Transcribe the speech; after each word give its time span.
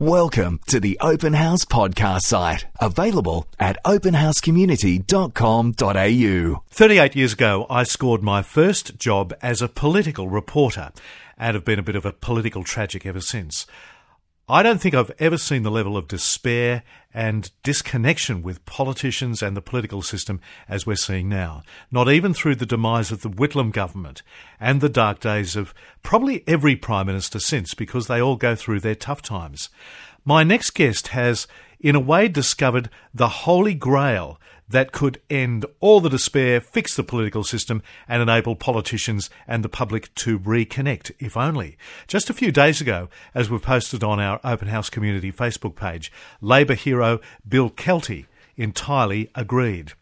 Welcome 0.00 0.58
to 0.66 0.80
the 0.80 0.98
Open 1.00 1.34
House 1.34 1.64
podcast 1.64 2.22
site, 2.22 2.66
available 2.80 3.46
at 3.60 3.78
openhousecommunity.com.au. 3.84 6.62
38 6.68 7.14
years 7.14 7.34
ago, 7.34 7.64
I 7.70 7.84
scored 7.84 8.20
my 8.20 8.42
first 8.42 8.98
job 8.98 9.32
as 9.40 9.62
a 9.62 9.68
political 9.68 10.28
reporter 10.28 10.90
and 11.38 11.54
have 11.54 11.64
been 11.64 11.78
a 11.78 11.84
bit 11.84 11.94
of 11.94 12.04
a 12.04 12.12
political 12.12 12.64
tragic 12.64 13.06
ever 13.06 13.20
since. 13.20 13.68
I 14.46 14.62
don't 14.62 14.78
think 14.78 14.94
I've 14.94 15.12
ever 15.18 15.38
seen 15.38 15.62
the 15.62 15.70
level 15.70 15.96
of 15.96 16.06
despair 16.06 16.82
and 17.14 17.50
disconnection 17.62 18.42
with 18.42 18.66
politicians 18.66 19.42
and 19.42 19.56
the 19.56 19.62
political 19.62 20.02
system 20.02 20.38
as 20.68 20.86
we're 20.86 20.96
seeing 20.96 21.30
now. 21.30 21.62
Not 21.90 22.10
even 22.10 22.34
through 22.34 22.56
the 22.56 22.66
demise 22.66 23.10
of 23.10 23.22
the 23.22 23.30
Whitlam 23.30 23.72
government 23.72 24.22
and 24.60 24.82
the 24.82 24.90
dark 24.90 25.20
days 25.20 25.56
of 25.56 25.72
probably 26.02 26.44
every 26.46 26.76
Prime 26.76 27.06
Minister 27.06 27.38
since, 27.38 27.72
because 27.72 28.06
they 28.06 28.20
all 28.20 28.36
go 28.36 28.54
through 28.54 28.80
their 28.80 28.94
tough 28.94 29.22
times. 29.22 29.70
My 30.24 30.42
next 30.42 30.70
guest 30.70 31.08
has, 31.08 31.46
in 31.78 31.94
a 31.94 32.00
way, 32.00 32.28
discovered 32.28 32.88
the 33.12 33.28
holy 33.28 33.74
grail 33.74 34.40
that 34.66 34.90
could 34.90 35.20
end 35.28 35.66
all 35.80 36.00
the 36.00 36.08
despair, 36.08 36.62
fix 36.62 36.96
the 36.96 37.02
political 37.02 37.44
system, 37.44 37.82
and 38.08 38.22
enable 38.22 38.56
politicians 38.56 39.28
and 39.46 39.62
the 39.62 39.68
public 39.68 40.14
to 40.14 40.38
reconnect, 40.38 41.12
if 41.18 41.36
only. 41.36 41.76
Just 42.06 42.30
a 42.30 42.34
few 42.34 42.50
days 42.50 42.80
ago, 42.80 43.10
as 43.34 43.50
we 43.50 43.58
posted 43.58 44.02
on 44.02 44.18
our 44.18 44.40
Open 44.42 44.68
House 44.68 44.88
Community 44.88 45.30
Facebook 45.30 45.76
page, 45.76 46.10
Labor 46.40 46.74
hero 46.74 47.20
Bill 47.46 47.68
Kelty 47.68 48.24
entirely 48.56 49.30
agreed. 49.34 49.92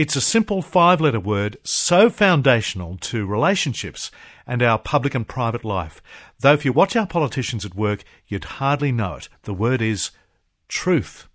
It's 0.00 0.16
a 0.16 0.22
simple 0.22 0.62
five 0.62 0.98
letter 1.02 1.20
word 1.20 1.58
so 1.62 2.08
foundational 2.08 2.96
to 3.02 3.26
relationships 3.26 4.10
and 4.46 4.62
our 4.62 4.78
public 4.78 5.14
and 5.14 5.28
private 5.28 5.62
life. 5.62 6.00
Though 6.38 6.54
if 6.54 6.64
you 6.64 6.72
watch 6.72 6.96
our 6.96 7.06
politicians 7.06 7.66
at 7.66 7.74
work, 7.74 8.02
you'd 8.26 8.44
hardly 8.56 8.92
know 8.92 9.16
it. 9.16 9.28
The 9.42 9.52
word 9.52 9.82
is 9.82 10.10
truth. 10.68 11.28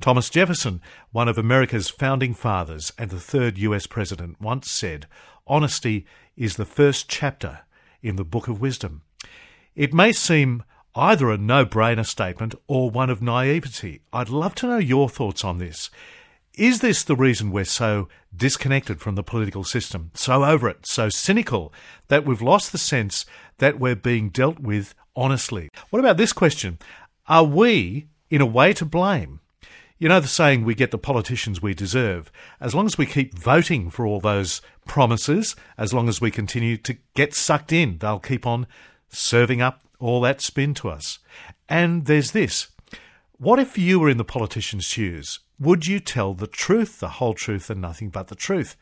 Thomas 0.00 0.28
Jefferson, 0.28 0.80
one 1.12 1.28
of 1.28 1.38
America's 1.38 1.88
founding 1.88 2.34
fathers 2.34 2.92
and 2.98 3.10
the 3.10 3.20
third 3.20 3.58
US 3.58 3.86
president, 3.86 4.40
once 4.40 4.68
said, 4.68 5.06
Honesty 5.46 6.04
is 6.36 6.56
the 6.56 6.64
first 6.64 7.08
chapter 7.08 7.60
in 8.02 8.16
the 8.16 8.24
Book 8.24 8.48
of 8.48 8.60
Wisdom. 8.60 9.02
It 9.76 9.94
may 9.94 10.10
seem 10.10 10.64
either 10.96 11.30
a 11.30 11.38
no 11.38 11.64
brainer 11.64 12.04
statement 12.04 12.56
or 12.66 12.90
one 12.90 13.08
of 13.08 13.22
naivety. 13.22 14.00
I'd 14.12 14.30
love 14.30 14.56
to 14.56 14.66
know 14.66 14.78
your 14.78 15.08
thoughts 15.08 15.44
on 15.44 15.58
this. 15.58 15.90
Is 16.54 16.80
this 16.80 17.04
the 17.04 17.14
reason 17.14 17.52
we're 17.52 17.64
so 17.64 18.08
disconnected 18.36 19.00
from 19.00 19.14
the 19.14 19.22
political 19.22 19.62
system, 19.62 20.10
so 20.14 20.44
over 20.44 20.68
it, 20.68 20.84
so 20.84 21.08
cynical, 21.08 21.72
that 22.08 22.26
we've 22.26 22.42
lost 22.42 22.72
the 22.72 22.78
sense 22.78 23.24
that 23.58 23.78
we're 23.78 23.94
being 23.94 24.30
dealt 24.30 24.58
with 24.58 24.94
honestly? 25.14 25.68
What 25.90 26.00
about 26.00 26.16
this 26.16 26.32
question? 26.32 26.78
Are 27.28 27.44
we, 27.44 28.08
in 28.30 28.40
a 28.40 28.46
way, 28.46 28.72
to 28.74 28.84
blame? 28.84 29.40
You 29.98 30.08
know 30.08 30.18
the 30.18 30.26
saying, 30.26 30.64
we 30.64 30.74
get 30.74 30.90
the 30.90 30.98
politicians 30.98 31.62
we 31.62 31.72
deserve. 31.72 32.32
As 32.60 32.74
long 32.74 32.86
as 32.86 32.98
we 32.98 33.06
keep 33.06 33.38
voting 33.38 33.88
for 33.88 34.04
all 34.04 34.18
those 34.18 34.60
promises, 34.86 35.54
as 35.78 35.94
long 35.94 36.08
as 36.08 36.20
we 36.20 36.30
continue 36.30 36.76
to 36.78 36.96
get 37.14 37.32
sucked 37.32 37.72
in, 37.72 37.98
they'll 37.98 38.18
keep 38.18 38.44
on 38.46 38.66
serving 39.08 39.62
up 39.62 39.82
all 40.00 40.20
that 40.22 40.40
spin 40.40 40.74
to 40.74 40.88
us. 40.88 41.20
And 41.68 42.06
there's 42.06 42.32
this. 42.32 42.68
What 43.40 43.58
if 43.58 43.78
you 43.78 43.98
were 43.98 44.10
in 44.10 44.18
the 44.18 44.22
politician's 44.22 44.84
shoes? 44.84 45.40
Would 45.58 45.86
you 45.86 45.98
tell 45.98 46.34
the 46.34 46.46
truth, 46.46 47.00
the 47.00 47.08
whole 47.08 47.32
truth, 47.32 47.70
and 47.70 47.80
nothing 47.80 48.10
but 48.10 48.28
the 48.28 48.34
truth? 48.34 48.76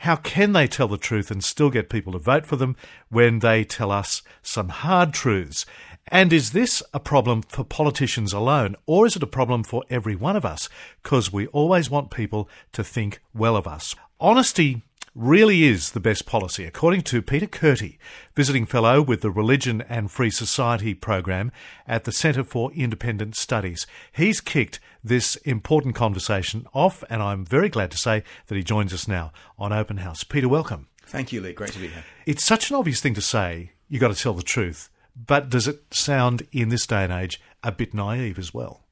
How 0.00 0.16
can 0.16 0.52
they 0.52 0.66
tell 0.66 0.86
the 0.86 0.98
truth 0.98 1.30
and 1.30 1.42
still 1.42 1.70
get 1.70 1.88
people 1.88 2.12
to 2.12 2.18
vote 2.18 2.44
for 2.44 2.56
them 2.56 2.76
when 3.08 3.38
they 3.38 3.64
tell 3.64 3.90
us 3.90 4.20
some 4.42 4.68
hard 4.68 5.14
truths? 5.14 5.64
And 6.08 6.30
is 6.30 6.52
this 6.52 6.82
a 6.92 7.00
problem 7.00 7.40
for 7.40 7.64
politicians 7.64 8.34
alone, 8.34 8.76
or 8.84 9.06
is 9.06 9.16
it 9.16 9.22
a 9.22 9.26
problem 9.26 9.64
for 9.64 9.82
every 9.88 10.14
one 10.14 10.36
of 10.36 10.44
us? 10.44 10.68
Because 11.02 11.32
we 11.32 11.46
always 11.46 11.88
want 11.88 12.10
people 12.10 12.50
to 12.72 12.84
think 12.84 13.22
well 13.32 13.56
of 13.56 13.66
us. 13.66 13.94
Honesty 14.20 14.82
really 15.16 15.64
is 15.64 15.92
the 15.92 16.00
best 16.00 16.26
policy, 16.26 16.66
according 16.66 17.00
to 17.00 17.22
Peter 17.22 17.46
Kurti, 17.46 17.96
visiting 18.34 18.66
fellow 18.66 19.00
with 19.00 19.22
the 19.22 19.30
Religion 19.30 19.82
and 19.88 20.10
Free 20.10 20.30
Society 20.30 20.92
program 20.92 21.50
at 21.86 22.04
the 22.04 22.12
Centre 22.12 22.44
for 22.44 22.70
Independent 22.74 23.34
Studies. 23.34 23.86
He's 24.12 24.42
kicked 24.42 24.78
this 25.02 25.36
important 25.36 25.94
conversation 25.94 26.66
off, 26.74 27.02
and 27.08 27.22
I'm 27.22 27.46
very 27.46 27.70
glad 27.70 27.90
to 27.92 27.96
say 27.96 28.24
that 28.48 28.56
he 28.56 28.62
joins 28.62 28.92
us 28.92 29.08
now 29.08 29.32
on 29.58 29.72
Open 29.72 29.96
House. 29.98 30.22
Peter, 30.22 30.50
welcome. 30.50 30.88
Thank 31.06 31.32
you, 31.32 31.40
Lee. 31.40 31.54
Great 31.54 31.72
to 31.72 31.78
be 31.78 31.88
here. 31.88 32.04
It's 32.26 32.44
such 32.44 32.68
an 32.68 32.76
obvious 32.76 33.00
thing 33.00 33.14
to 33.14 33.22
say, 33.22 33.72
you've 33.88 34.02
got 34.02 34.14
to 34.14 34.22
tell 34.22 34.34
the 34.34 34.42
truth. 34.42 34.90
But 35.16 35.48
does 35.48 35.66
it 35.66 35.94
sound 35.94 36.46
in 36.52 36.68
this 36.68 36.86
day 36.86 37.04
and 37.04 37.12
age 37.12 37.40
a 37.62 37.72
bit 37.72 37.94
naive 37.94 38.38
as 38.38 38.52
well? 38.52 38.82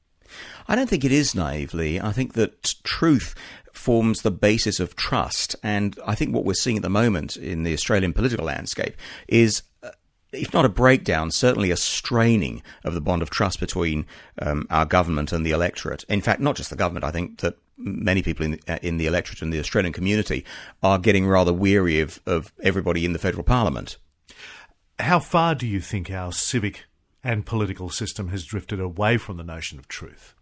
I 0.67 0.75
don't 0.75 0.89
think 0.89 1.05
it 1.05 1.11
is 1.11 1.35
naively. 1.35 2.01
I 2.01 2.11
think 2.11 2.33
that 2.33 2.75
truth 2.83 3.35
forms 3.75 4.21
the 4.21 4.31
basis 4.31 4.79
of 4.79 4.95
trust. 4.95 5.55
And 5.63 5.97
I 6.05 6.15
think 6.15 6.33
what 6.33 6.45
we're 6.45 6.53
seeing 6.53 6.77
at 6.77 6.83
the 6.83 6.89
moment 6.89 7.37
in 7.37 7.63
the 7.63 7.73
Australian 7.73 8.13
political 8.13 8.45
landscape 8.45 8.95
is 9.27 9.63
uh, 9.83 9.91
if 10.31 10.53
not 10.53 10.65
a 10.65 10.69
breakdown, 10.69 11.31
certainly 11.31 11.71
a 11.71 11.77
straining 11.77 12.61
of 12.83 12.93
the 12.93 13.01
bond 13.01 13.21
of 13.21 13.29
trust 13.29 13.59
between 13.59 14.05
um, 14.41 14.67
our 14.69 14.85
government 14.85 15.31
and 15.31 15.45
the 15.45 15.51
electorate. 15.51 16.03
In 16.09 16.21
fact, 16.21 16.41
not 16.41 16.55
just 16.55 16.69
the 16.69 16.75
government. 16.75 17.05
I 17.05 17.11
think 17.11 17.39
that 17.39 17.57
many 17.77 18.21
people 18.21 18.45
in 18.45 18.51
the, 18.51 18.61
uh, 18.67 18.79
in 18.81 18.97
the 18.97 19.07
electorate 19.07 19.41
and 19.41 19.51
the 19.51 19.59
Australian 19.59 19.93
community 19.93 20.45
are 20.83 20.99
getting 20.99 21.27
rather 21.27 21.53
weary 21.53 21.99
of, 21.99 22.21
of 22.25 22.53
everybody 22.61 23.05
in 23.05 23.13
the 23.13 23.19
federal 23.19 23.43
parliament. 23.43 23.97
How 24.99 25.19
far 25.19 25.55
do 25.55 25.67
you 25.67 25.81
think 25.81 26.09
our 26.09 26.31
civic 26.31 26.85
and 27.23 27.45
political 27.45 27.89
system 27.89 28.29
has 28.29 28.45
drifted 28.45 28.79
away 28.79 29.17
from 29.17 29.37
the 29.37 29.43
notion 29.43 29.79
of 29.79 29.87
truth? 29.87 30.33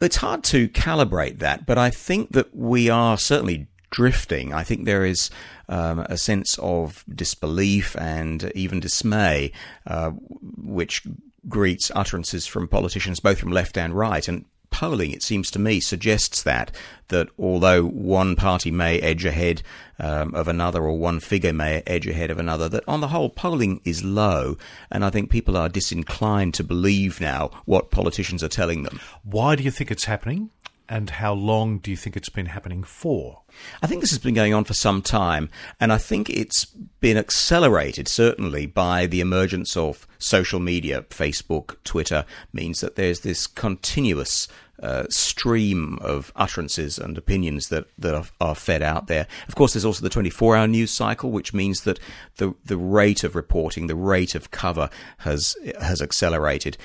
It's 0.00 0.16
hard 0.16 0.44
to 0.44 0.68
calibrate 0.68 1.38
that, 1.38 1.66
but 1.66 1.78
I 1.78 1.90
think 1.90 2.32
that 2.32 2.54
we 2.54 2.90
are 2.90 3.16
certainly 3.16 3.68
drifting. 3.90 4.52
I 4.52 4.64
think 4.64 4.84
there 4.84 5.04
is 5.04 5.30
um, 5.68 6.00
a 6.00 6.18
sense 6.18 6.58
of 6.58 7.04
disbelief 7.14 7.96
and 7.96 8.50
even 8.54 8.80
dismay, 8.80 9.52
uh, 9.86 10.10
which 10.10 11.02
greets 11.48 11.92
utterances 11.94 12.46
from 12.46 12.66
politicians 12.68 13.20
both 13.20 13.38
from 13.38 13.52
left 13.52 13.78
and 13.78 13.94
right. 13.94 14.26
And 14.26 14.46
polling, 14.74 15.12
it 15.12 15.22
seems 15.22 15.52
to 15.52 15.60
me, 15.60 15.78
suggests 15.78 16.42
that 16.42 16.72
that 17.08 17.28
although 17.38 17.84
one 17.84 18.34
party 18.34 18.72
may 18.72 18.98
edge 18.98 19.24
ahead 19.24 19.62
um, 20.00 20.34
of 20.34 20.48
another, 20.48 20.82
or 20.82 20.98
one 20.98 21.20
figure 21.20 21.52
may 21.52 21.80
edge 21.86 22.08
ahead 22.08 22.28
of 22.28 22.40
another, 22.40 22.68
that 22.68 22.82
on 22.88 23.00
the 23.00 23.06
whole 23.08 23.30
polling 23.30 23.80
is 23.84 24.02
low, 24.02 24.58
and 24.90 25.04
I 25.04 25.10
think 25.10 25.30
people 25.30 25.56
are 25.56 25.68
disinclined 25.68 26.54
to 26.54 26.64
believe 26.64 27.20
now 27.20 27.52
what 27.66 27.92
politicians 27.92 28.42
are 28.42 28.48
telling 28.48 28.82
them. 28.82 28.98
Why 29.22 29.54
do 29.54 29.62
you 29.62 29.70
think 29.70 29.92
it's 29.92 30.06
happening? 30.06 30.50
and 30.88 31.08
how 31.10 31.32
long 31.32 31.78
do 31.78 31.90
you 31.90 31.96
think 31.96 32.16
it's 32.16 32.28
been 32.28 32.46
happening 32.46 32.82
for? 32.82 33.40
I 33.82 33.86
think 33.86 34.00
this 34.00 34.10
has 34.10 34.18
been 34.18 34.34
going 34.34 34.52
on 34.52 34.64
for 34.64 34.74
some 34.74 35.00
time, 35.00 35.48
and 35.80 35.92
I 35.92 35.98
think 35.98 36.28
it's 36.28 36.64
been 36.64 37.16
accelerated 37.16 38.06
certainly 38.06 38.66
by 38.66 39.06
the 39.06 39.20
emergence 39.20 39.76
of 39.76 40.06
social 40.18 40.60
media. 40.60 41.02
Facebook, 41.02 41.76
Twitter 41.84 42.26
means 42.52 42.80
that 42.80 42.96
there's 42.96 43.20
this 43.20 43.46
continuous 43.46 44.46
uh, 44.82 45.04
stream 45.08 45.98
of 46.00 46.32
utterances 46.36 46.98
and 46.98 47.16
opinions 47.16 47.68
that, 47.68 47.86
that 47.98 48.14
are, 48.14 48.24
are, 48.40 48.54
fed 48.54 48.82
out 48.82 49.06
there. 49.06 49.26
Of 49.48 49.54
course, 49.54 49.72
there's 49.72 49.84
also 49.84 50.02
the 50.02 50.08
24 50.08 50.56
hour 50.56 50.66
news 50.66 50.90
cycle, 50.90 51.30
which 51.30 51.54
means 51.54 51.82
that 51.82 51.98
the, 52.36 52.54
the 52.64 52.76
rate 52.76 53.24
of 53.24 53.36
reporting, 53.36 53.86
the 53.86 53.94
rate 53.94 54.34
of 54.34 54.50
cover 54.50 54.90
has, 55.18 55.56
has 55.80 56.02
accelerated. 56.02 56.76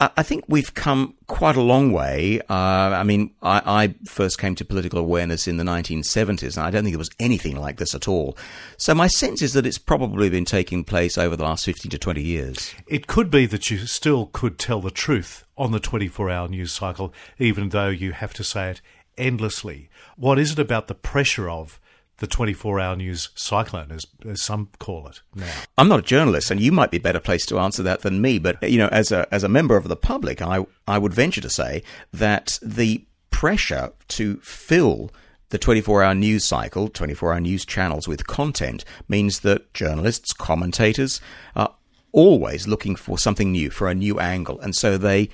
I 0.00 0.22
think 0.22 0.44
we've 0.48 0.72
come 0.72 1.14
quite 1.26 1.56
a 1.56 1.60
long 1.60 1.92
way. 1.92 2.40
Uh, 2.48 2.54
I 2.54 3.02
mean, 3.02 3.34
I, 3.42 3.62
I, 3.66 3.94
first 4.06 4.38
came 4.38 4.54
to 4.54 4.64
political 4.64 4.98
awareness 4.98 5.46
in 5.46 5.58
the 5.58 5.64
1970s, 5.64 6.56
and 6.56 6.64
I 6.64 6.70
don't 6.70 6.84
think 6.84 6.94
there 6.94 6.98
was 6.98 7.10
anything 7.20 7.56
like 7.56 7.76
this 7.76 7.94
at 7.94 8.08
all. 8.08 8.34
So 8.78 8.94
my 8.94 9.08
sense 9.08 9.42
is 9.42 9.52
that 9.52 9.66
it's 9.66 9.76
probably 9.76 10.30
been 10.30 10.46
taking 10.46 10.84
place 10.84 11.18
over 11.18 11.36
the 11.36 11.44
last 11.44 11.66
15 11.66 11.90
to 11.90 11.98
20 11.98 12.22
years. 12.22 12.74
It 12.86 13.08
could 13.08 13.30
be 13.30 13.44
that 13.46 13.70
you 13.70 13.78
still 13.86 14.30
could 14.32 14.58
tell 14.58 14.80
the 14.80 14.90
truth 14.90 15.44
on 15.58 15.72
the 15.72 15.80
24 15.80 16.30
hour 16.30 16.48
news 16.48 16.72
cycle, 16.72 17.12
even 17.38 17.68
though 17.68 17.88
you 17.88 18.12
have 18.12 18.32
to 18.34 18.44
say 18.44 18.70
it 18.70 18.80
endlessly. 19.18 19.90
What 20.16 20.38
is 20.38 20.52
it 20.52 20.58
about 20.58 20.88
the 20.88 20.94
pressure 20.94 21.50
of 21.50 21.78
the 22.20 22.26
24 22.26 22.80
hour 22.80 22.96
news 22.96 23.30
cyclone, 23.34 23.90
as, 23.90 24.06
as 24.28 24.40
some 24.40 24.68
call 24.78 25.08
it 25.08 25.20
now. 25.34 25.52
I'm 25.76 25.88
not 25.88 26.00
a 26.00 26.02
journalist, 26.02 26.50
and 26.50 26.60
you 26.60 26.70
might 26.70 26.90
be 26.90 26.98
better 26.98 27.18
placed 27.18 27.48
to 27.48 27.58
answer 27.58 27.82
that 27.82 28.02
than 28.02 28.22
me. 28.22 28.38
But, 28.38 28.62
you 28.62 28.78
know, 28.78 28.88
as 28.88 29.10
a, 29.10 29.26
as 29.34 29.42
a 29.42 29.48
member 29.48 29.76
of 29.76 29.88
the 29.88 29.96
public, 29.96 30.40
I, 30.40 30.64
I 30.86 30.98
would 30.98 31.14
venture 31.14 31.40
to 31.40 31.50
say 31.50 31.82
that 32.12 32.58
the 32.62 33.04
pressure 33.30 33.92
to 34.08 34.36
fill 34.42 35.10
the 35.48 35.58
24 35.58 36.02
hour 36.02 36.14
news 36.14 36.44
cycle, 36.44 36.88
24 36.88 37.32
hour 37.32 37.40
news 37.40 37.64
channels 37.64 38.06
with 38.06 38.26
content 38.26 38.84
means 39.08 39.40
that 39.40 39.72
journalists, 39.72 40.32
commentators 40.34 41.20
are 41.56 41.74
always 42.12 42.68
looking 42.68 42.96
for 42.96 43.18
something 43.18 43.50
new, 43.50 43.70
for 43.70 43.88
a 43.88 43.94
new 43.94 44.20
angle. 44.20 44.60
And 44.60 44.76
so 44.76 44.98
they 44.98 45.30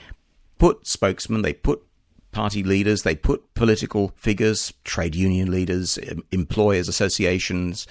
put 0.58 0.86
spokesmen, 0.86 1.42
they 1.42 1.52
put 1.52 1.82
party 2.36 2.62
leaders, 2.62 3.02
they 3.02 3.16
put 3.16 3.54
political 3.54 4.12
figures, 4.14 4.74
trade 4.84 5.14
union 5.14 5.50
leaders, 5.50 5.98
employers 6.30 6.86
associations 6.86 7.86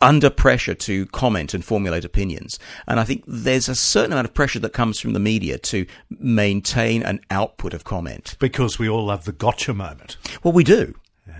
under 0.00 0.30
pressure 0.30 0.74
to 0.74 1.06
comment 1.06 1.54
and 1.54 1.64
formulate 1.64 2.04
opinions. 2.04 2.56
And 2.86 3.00
I 3.00 3.04
think 3.04 3.24
there's 3.26 3.68
a 3.68 3.74
certain 3.74 4.12
amount 4.12 4.28
of 4.28 4.32
pressure 4.32 4.60
that 4.60 4.72
comes 4.72 5.00
from 5.00 5.12
the 5.12 5.18
media 5.18 5.58
to 5.58 5.86
maintain 6.08 7.02
an 7.02 7.18
output 7.32 7.74
of 7.74 7.82
comment. 7.82 8.36
Because 8.38 8.78
we 8.78 8.88
all 8.88 9.06
love 9.06 9.24
the 9.24 9.32
gotcha 9.32 9.74
moment. 9.74 10.16
Well, 10.44 10.52
we 10.52 10.62
do. 10.62 10.94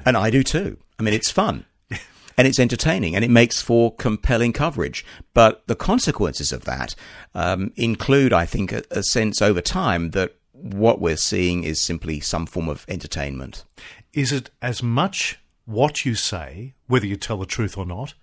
And 0.04 0.16
I 0.16 0.30
do 0.30 0.42
too. 0.42 0.76
I 0.98 1.04
mean, 1.04 1.14
it's 1.14 1.30
fun. 1.30 1.66
and 2.36 2.48
it's 2.48 2.58
entertaining 2.58 3.14
and 3.14 3.24
it 3.24 3.30
makes 3.30 3.62
for 3.62 3.94
compelling 3.94 4.52
coverage. 4.52 5.06
But 5.34 5.64
the 5.68 5.76
consequences 5.76 6.52
of 6.52 6.64
that 6.64 6.96
um, 7.32 7.72
include, 7.76 8.32
I 8.32 8.44
think, 8.44 8.72
a, 8.72 8.82
a 8.90 9.04
sense 9.04 9.40
over 9.40 9.60
time 9.60 10.10
that 10.10 10.34
what 10.62 11.00
we're 11.00 11.16
seeing 11.16 11.64
is 11.64 11.80
simply 11.80 12.20
some 12.20 12.46
form 12.46 12.68
of 12.68 12.84
entertainment. 12.88 13.64
Is 14.12 14.32
it 14.32 14.50
as 14.60 14.82
much 14.82 15.40
what 15.64 16.04
you 16.04 16.14
say, 16.14 16.74
whether 16.86 17.06
you 17.06 17.16
tell 17.16 17.38
the 17.38 17.46
truth 17.46 17.78
or 17.78 17.86
not, 17.86 18.14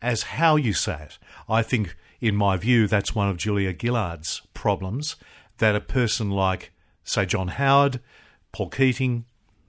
as 0.00 0.22
how 0.22 0.56
you 0.56 0.72
say 0.72 1.02
it? 1.02 1.18
I 1.48 1.62
think, 1.62 1.96
in 2.20 2.36
my 2.36 2.56
view, 2.56 2.86
that's 2.86 3.14
one 3.14 3.28
of 3.28 3.36
Julia 3.36 3.72
Gillard's 3.72 4.42
problems 4.54 5.16
that 5.58 5.76
a 5.76 5.80
person 5.80 6.30
like, 6.30 6.72
say, 7.04 7.26
John 7.26 7.48
Howard, 7.48 8.00
Paul 8.52 8.68
Keating, 8.68 9.24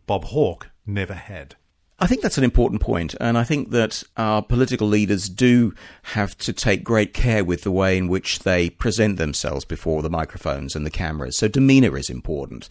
Bob 0.06 0.26
Hawke 0.26 0.70
never 0.86 1.14
had. 1.14 1.56
I 2.04 2.06
think 2.06 2.22
that's 2.22 2.38
an 2.38 2.44
important 2.44 2.82
point, 2.82 3.16
and 3.22 3.38
I 3.38 3.46
think 3.46 3.72
that 3.72 4.04
our 4.18 4.42
political 4.42 4.90
leaders 4.90 5.30
do 5.30 5.74
have 6.02 6.38
to 6.40 6.52
take 6.52 6.84
great 6.84 7.14
care 7.14 7.46
with 7.46 7.62
the 7.62 7.72
way 7.72 7.98
in 7.98 8.10
which 8.10 8.40
they 8.40 8.72
present 8.72 9.16
themselves 9.16 9.64
before 9.64 10.02
the 10.02 10.10
microphones 10.10 10.76
and 10.76 10.86
the 10.86 10.92
cameras. 10.92 11.38
So 11.38 11.48
demeanour 11.48 11.98
is 11.98 12.10
important. 12.10 12.68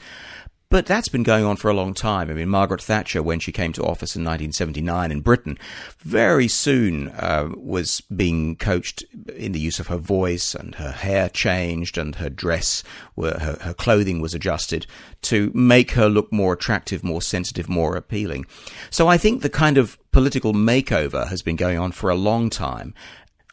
But 0.73 0.87
that's 0.87 1.11
been 1.11 1.23
going 1.23 1.45
on 1.45 1.57
for 1.57 1.71
a 1.71 1.75
long 1.75 1.93
time. 1.93 2.31
I 2.31 2.33
mean, 2.33 2.49
Margaret 2.49 2.81
Thatcher, 2.81 3.23
when 3.23 3.41
she 3.41 3.53
came 3.53 3.75
to 3.75 3.83
office 3.83 4.17
in 4.17 4.25
1979 4.25 5.13
in 5.13 5.21
Britain, 5.21 5.59
very 5.99 6.49
soon 6.49 7.09
uh, 7.11 7.51
was 7.59 8.01
being 8.01 8.57
coached 8.57 9.05
in 9.37 9.53
the 9.53 9.61
use 9.61 9.79
of 9.81 9.89
her 9.89 9.99
voice, 9.99 10.55
and 10.55 10.77
her 10.77 10.93
hair 10.93 11.29
changed, 11.29 11.99
and 11.99 12.15
her 12.15 12.31
dress, 12.31 12.83
were, 13.17 13.39
her, 13.39 13.59
her 13.61 13.75
clothing 13.75 14.23
was 14.23 14.33
adjusted 14.33 14.87
to 15.21 15.51
make 15.53 15.91
her 15.91 16.09
look 16.09 16.33
more 16.33 16.55
attractive, 16.55 17.05
more 17.05 17.21
sensitive, 17.21 17.69
more 17.69 17.95
appealing. 17.95 18.47
So 18.89 19.09
I 19.09 19.19
think 19.19 19.43
the 19.43 19.51
kind 19.51 19.77
of 19.77 19.99
political 20.11 20.55
makeover 20.55 21.29
has 21.29 21.43
been 21.43 21.57
going 21.57 21.79
on 21.79 21.93
for 21.93 22.09
a 22.09 22.15
long 22.15 22.49
time. 22.49 22.95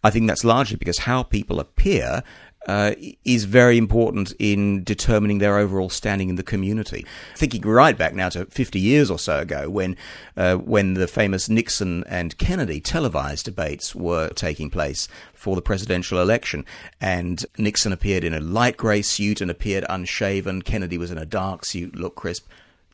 I 0.05 0.09
think 0.09 0.27
that's 0.27 0.45
largely 0.45 0.77
because 0.77 0.99
how 0.99 1.23
people 1.23 1.59
appear 1.59 2.23
uh, 2.69 2.93
is 3.25 3.45
very 3.45 3.79
important 3.79 4.31
in 4.37 4.83
determining 4.83 5.39
their 5.39 5.57
overall 5.57 5.89
standing 5.89 6.29
in 6.29 6.35
the 6.35 6.43
community. 6.43 7.03
Thinking 7.35 7.63
right 7.63 7.97
back 7.97 8.13
now 8.13 8.29
to 8.29 8.45
50 8.45 8.79
years 8.79 9.09
or 9.09 9.17
so 9.17 9.39
ago, 9.39 9.71
when 9.71 9.97
uh, 10.37 10.57
when 10.57 10.93
the 10.93 11.07
famous 11.07 11.49
Nixon 11.49 12.03
and 12.07 12.37
Kennedy 12.37 12.79
televised 12.79 13.45
debates 13.45 13.95
were 13.95 14.29
taking 14.29 14.69
place 14.69 15.07
for 15.33 15.55
the 15.55 15.63
presidential 15.63 16.21
election, 16.21 16.63
and 17.01 17.43
Nixon 17.57 17.91
appeared 17.91 18.23
in 18.23 18.35
a 18.35 18.39
light 18.39 18.77
grey 18.77 19.01
suit 19.01 19.41
and 19.41 19.49
appeared 19.49 19.83
unshaven. 19.89 20.61
Kennedy 20.61 20.99
was 20.99 21.09
in 21.09 21.17
a 21.17 21.25
dark 21.25 21.65
suit, 21.65 21.95
looked 21.95 22.17
crisp 22.17 22.47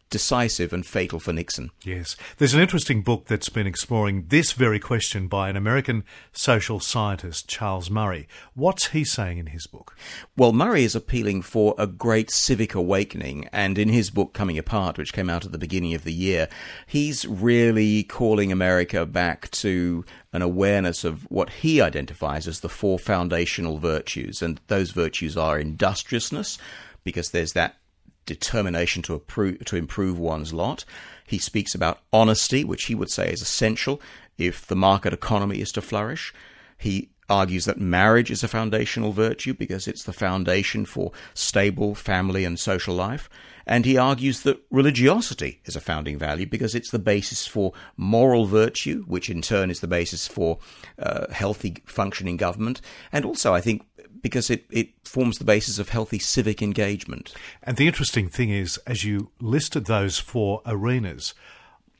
decisive 0.10 0.72
and 0.72 0.86
fatal 0.86 1.19
for 1.19 1.34
Nixon. 1.34 1.72
Yes. 1.84 2.16
There's 2.38 2.54
an 2.54 2.62
interesting 2.62 3.02
book 3.02 3.25
that's 3.25 3.50
been 3.50 3.68
exploring 3.68 4.25
this 4.28 4.52
very 4.52 4.80
question 4.80 5.28
by 5.28 5.50
an 5.50 5.57
American 5.57 6.04
social 6.31 6.80
scientist, 6.80 7.48
Charles 7.48 7.90
Murray. 7.90 8.28
What's 8.54 8.90
he 8.90 9.04
saying 9.04 9.40
in 9.40 9.48
his 9.48 9.68
book? 9.68 9.96
Well, 10.38 10.54
Murray 10.54 10.84
is 10.84 10.96
appealing 10.96 11.42
for 11.42 11.74
a 11.78 11.88
great 11.88 12.30
civic 12.30 12.75
awakening, 12.75 13.50
and 13.52 13.78
in 13.78 13.90
his 13.90 14.10
book, 14.10 14.34
Coming 14.34 14.57
Apart, 14.57 14.98
which 14.98 15.13
came 15.13 15.30
out 15.30 15.46
at 15.46 15.52
the 15.52 15.57
beginning 15.57 15.94
of 15.94 16.04
the 16.04 16.13
year, 16.13 16.48
he's 16.86 17.25
really 17.25 18.04
calling 18.04 18.52
America 18.52 19.06
back 19.06 19.50
to 19.52 20.06
an 20.31 20.42
awareness 20.42 21.04
of 21.04 21.24
what 21.31 21.50
he 21.50 21.81
identifies 21.81 22.48
as 22.48 22.60
the 22.60 22.69
four 22.69 23.00
foundational 23.00 23.80
virtues, 23.80 24.42
and 24.42 24.62
those 24.68 24.92
virtues 24.92 25.36
are 25.36 25.60
industriousness, 25.60 26.57
because 27.04 27.31
there's 27.31 27.54
that 27.54 27.78
determination 28.25 29.01
to, 29.04 29.13
approve, 29.13 29.63
to 29.66 29.75
improve 29.75 30.18
one's 30.18 30.54
lot. 30.54 30.86
He 31.27 31.38
speaks 31.38 31.74
about 31.75 32.00
honesty, 32.12 32.63
which 32.63 32.86
he 32.86 32.95
would 32.95 33.10
say 33.10 33.31
is 33.31 33.42
essential 33.42 34.01
if 34.38 34.66
the 34.66 34.75
market 34.75 35.13
economy 35.13 35.62
is 35.62 35.72
to 35.74 35.81
flourish. 35.81 36.33
He 36.77 37.10
argues 37.30 37.66
that 37.66 37.80
marriage 37.80 38.30
is 38.30 38.44
a 38.44 38.48
foundational 38.48 39.12
virtue 39.12 39.54
because 39.54 39.88
it's 39.88 40.04
the 40.04 40.13
foundation 40.13 40.86
for 40.86 41.12
stable 41.33 41.95
family 41.95 42.45
and 42.45 42.60
social 42.60 42.94
life. 42.94 43.30
And 43.66 43.83
he 43.86 43.98
argues 43.98 44.42
that 44.42 44.62
religiosity 44.69 45.60
is 45.66 45.75
a 45.75 45.81
founding 45.81 46.19
value 46.19 46.45
because 46.45 46.75
it's 46.75 46.92
the 46.92 47.00
basis 47.00 47.48
for 47.48 47.74
moral 47.98 48.45
virtue, 48.45 49.04
which 49.07 49.30
in 49.30 49.42
turn 49.42 49.71
is 49.71 49.80
the 49.80 49.88
basis 49.88 50.28
for 50.28 50.60
uh, 51.00 51.31
healthy 51.31 51.78
functioning 51.88 52.38
government. 52.38 52.80
And 53.12 53.25
also, 53.25 53.56
I 53.56 53.62
think, 53.62 53.83
because 54.25 54.50
it, 54.50 54.66
it 54.72 54.89
forms 55.04 55.38
the 55.38 55.44
basis 55.44 55.77
of 55.77 55.89
healthy 55.89 56.18
civic 56.18 56.60
engagement. 56.60 57.31
And 57.62 57.77
the 57.77 57.86
interesting 57.86 58.27
thing 58.27 58.50
is, 58.50 58.80
as 58.88 59.04
you 59.04 59.30
listed 59.39 59.86
those 59.86 60.18
four 60.18 60.63
arenas, 60.66 61.36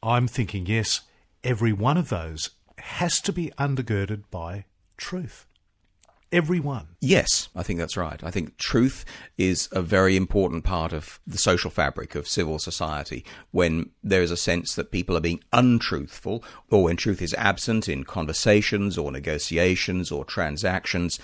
I'm 0.02 0.28
thinking, 0.28 0.66
yes, 0.66 1.02
every 1.44 1.72
one 1.72 1.98
of 1.98 2.10
those 2.10 2.50
has 2.80 3.22
to 3.22 3.32
be 3.32 3.52
undergirded 3.60 4.24
by 4.32 4.66
truth. 4.98 5.46
Every 6.32 6.60
one. 6.60 6.88
Yes, 7.00 7.50
I 7.56 7.62
think 7.62 7.78
that's 7.78 7.96
right. 7.96 8.22
I 8.24 8.32
think 8.32 8.58
truth 8.58 9.06
is 9.38 9.70
a 9.72 9.84
very 9.84 10.16
important 10.16 10.64
part 10.64 10.94
of 10.94 11.20
the 11.28 11.38
social 11.38 11.70
fabric 11.70 12.16
of 12.16 12.28
civil 12.28 12.58
society. 12.58 13.24
When 13.52 13.92
there 14.04 14.24
is 14.24 14.32
a 14.32 14.36
sense 14.36 14.74
that 14.74 14.92
people 14.92 15.16
are 15.16 15.22
being 15.22 15.44
untruthful, 15.54 16.44
or 16.72 16.86
when 16.86 16.98
truth 16.98 17.22
is 17.22 17.36
absent 17.36 17.88
in 17.88 18.04
conversations 18.04 18.98
or 18.98 19.12
negotiations 19.12 20.12
or 20.12 20.26
transactions, 20.26 21.20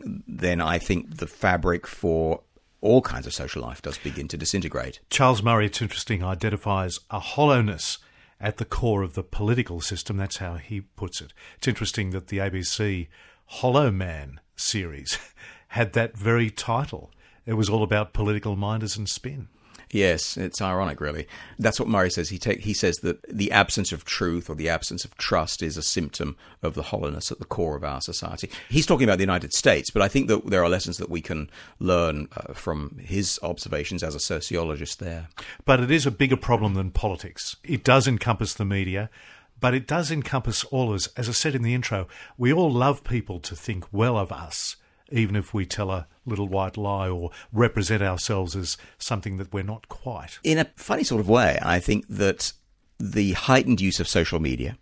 then 0.00 0.60
I 0.60 0.78
think 0.78 1.16
the 1.18 1.26
fabric 1.26 1.86
for 1.86 2.42
all 2.80 3.02
kinds 3.02 3.26
of 3.26 3.34
social 3.34 3.62
life 3.62 3.82
does 3.82 3.98
begin 3.98 4.28
to 4.28 4.36
disintegrate. 4.36 5.00
Charles 5.10 5.42
Murray, 5.42 5.66
it's 5.66 5.82
interesting, 5.82 6.22
identifies 6.22 7.00
a 7.10 7.18
hollowness 7.18 7.98
at 8.40 8.58
the 8.58 8.64
core 8.64 9.02
of 9.02 9.14
the 9.14 9.22
political 9.22 9.80
system. 9.80 10.16
That's 10.16 10.36
how 10.36 10.54
he 10.54 10.82
puts 10.82 11.20
it. 11.20 11.32
It's 11.56 11.68
interesting 11.68 12.10
that 12.10 12.28
the 12.28 12.38
ABC 12.38 13.08
Hollowmen 13.46 14.40
series 14.56 15.18
had 15.68 15.94
that 15.94 16.16
very 16.16 16.50
title. 16.50 17.10
It 17.44 17.54
was 17.54 17.70
all 17.70 17.82
about 17.82 18.12
political 18.12 18.56
minders 18.56 18.96
and 18.96 19.08
spin. 19.08 19.48
Yes, 19.90 20.36
it's 20.36 20.60
ironic, 20.60 21.00
really. 21.00 21.28
That's 21.58 21.78
what 21.78 21.88
Murray 21.88 22.10
says. 22.10 22.30
He 22.30 22.38
take, 22.38 22.60
he 22.60 22.74
says 22.74 22.96
that 22.98 23.22
the 23.28 23.52
absence 23.52 23.92
of 23.92 24.04
truth 24.04 24.50
or 24.50 24.56
the 24.56 24.68
absence 24.68 25.04
of 25.04 25.16
trust 25.16 25.62
is 25.62 25.76
a 25.76 25.82
symptom 25.82 26.36
of 26.62 26.74
the 26.74 26.82
hollowness 26.82 27.30
at 27.30 27.38
the 27.38 27.44
core 27.44 27.76
of 27.76 27.84
our 27.84 28.00
society. 28.00 28.50
He's 28.68 28.86
talking 28.86 29.04
about 29.04 29.18
the 29.18 29.22
United 29.22 29.52
States, 29.52 29.90
but 29.90 30.02
I 30.02 30.08
think 30.08 30.26
that 30.26 30.50
there 30.50 30.62
are 30.64 30.68
lessons 30.68 30.98
that 30.98 31.08
we 31.08 31.20
can 31.20 31.48
learn 31.78 32.28
uh, 32.36 32.52
from 32.52 32.98
his 32.98 33.38
observations 33.42 34.02
as 34.02 34.16
a 34.16 34.20
sociologist 34.20 34.98
there. 34.98 35.28
But 35.64 35.80
it 35.80 35.90
is 35.90 36.04
a 36.04 36.10
bigger 36.10 36.36
problem 36.36 36.74
than 36.74 36.90
politics. 36.90 37.56
It 37.62 37.84
does 37.84 38.08
encompass 38.08 38.54
the 38.54 38.64
media 38.64 39.10
but 39.58 39.72
it 39.72 39.86
does 39.86 40.10
encompass 40.10 40.64
all 40.64 40.90
of 40.90 40.96
us. 40.96 41.08
As 41.16 41.30
I 41.30 41.32
said 41.32 41.54
in 41.54 41.62
the 41.62 41.72
intro, 41.72 42.08
we 42.36 42.52
all 42.52 42.70
love 42.70 43.04
people 43.04 43.40
to 43.40 43.56
think 43.56 43.86
well 43.90 44.18
of 44.18 44.30
us 44.30 44.76
even 45.10 45.36
if 45.36 45.54
we 45.54 45.66
tell 45.66 45.90
a 45.90 46.06
little 46.26 46.48
white 46.48 46.76
lie 46.76 47.08
or 47.08 47.30
represent 47.52 48.02
ourselves 48.02 48.54
as 48.56 48.76
something 48.98 49.36
that 49.38 49.52
we're 49.52 49.62
not 49.62 49.88
quite. 49.88 50.38
In 50.42 50.58
a 50.58 50.66
funny 50.76 51.04
sort 51.04 51.20
of 51.20 51.28
way, 51.28 51.58
I 51.62 51.80
think 51.80 52.06
that 52.08 52.52
the 52.98 53.32
heightened 53.32 53.80
use 53.80 54.00
of 54.00 54.08
social 54.08 54.40
media, 54.40 54.76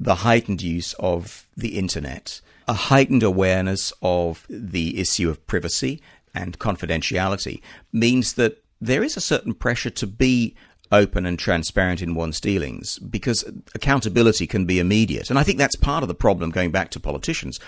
the 0.00 0.16
heightened 0.16 0.62
use 0.62 0.94
of 0.94 1.46
the 1.56 1.78
internet, 1.78 2.40
a 2.66 2.74
heightened 2.74 3.22
awareness 3.22 3.92
of 4.02 4.46
the 4.48 4.98
issue 4.98 5.28
of 5.30 5.46
privacy 5.46 6.00
and 6.34 6.58
confidentiality 6.58 7.60
means 7.92 8.34
that 8.34 8.62
there 8.80 9.02
is 9.02 9.16
a 9.16 9.20
certain 9.20 9.54
pressure 9.54 9.90
to 9.90 10.06
be 10.06 10.54
open 10.90 11.24
and 11.24 11.38
transparent 11.38 12.02
in 12.02 12.14
one's 12.14 12.40
dealings 12.40 12.98
because 12.98 13.44
accountability 13.74 14.46
can 14.46 14.66
be 14.66 14.78
immediate. 14.78 15.30
And 15.30 15.38
I 15.38 15.42
think 15.42 15.58
that's 15.58 15.76
part 15.76 16.02
of 16.02 16.08
the 16.08 16.14
problem 16.14 16.50
going 16.50 16.70
back 16.70 16.90
to 16.90 17.00
politicians 17.00 17.58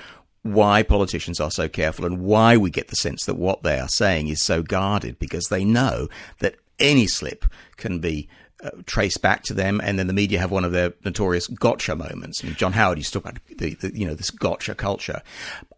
why 0.44 0.82
politicians 0.82 1.40
are 1.40 1.50
so 1.50 1.68
careful 1.68 2.04
and 2.04 2.20
why 2.20 2.56
we 2.56 2.70
get 2.70 2.88
the 2.88 2.96
sense 2.96 3.24
that 3.24 3.34
what 3.34 3.62
they 3.62 3.80
are 3.80 3.88
saying 3.88 4.28
is 4.28 4.42
so 4.42 4.62
guarded 4.62 5.18
because 5.18 5.48
they 5.48 5.64
know 5.64 6.06
that 6.38 6.56
any 6.78 7.06
slip 7.06 7.46
can 7.78 7.98
be 7.98 8.28
uh, 8.62 8.70
traced 8.86 9.22
back 9.22 9.42
to 9.42 9.54
them, 9.54 9.80
and 9.82 9.98
then 9.98 10.06
the 10.06 10.12
media 10.12 10.38
have 10.38 10.50
one 10.50 10.64
of 10.64 10.72
their 10.72 10.92
notorious 11.04 11.48
gotcha 11.48 11.96
moments. 11.96 12.42
And 12.42 12.56
John 12.56 12.72
Howard 12.72 12.98
used 12.98 13.12
to 13.12 13.20
talk 13.20 13.30
about 13.30 13.58
the, 13.58 13.74
the, 13.74 13.98
you 13.98 14.06
know 14.06 14.14
this 14.14 14.30
gotcha 14.30 14.74
culture. 14.74 15.22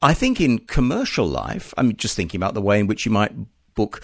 I 0.02 0.14
think 0.14 0.40
in 0.40 0.58
commercial 0.58 1.26
life, 1.26 1.72
I'm 1.76 1.96
just 1.96 2.16
thinking 2.16 2.38
about 2.38 2.54
the 2.54 2.62
way 2.62 2.80
in 2.80 2.86
which 2.86 3.06
you 3.06 3.12
might 3.12 3.32
book 3.74 4.02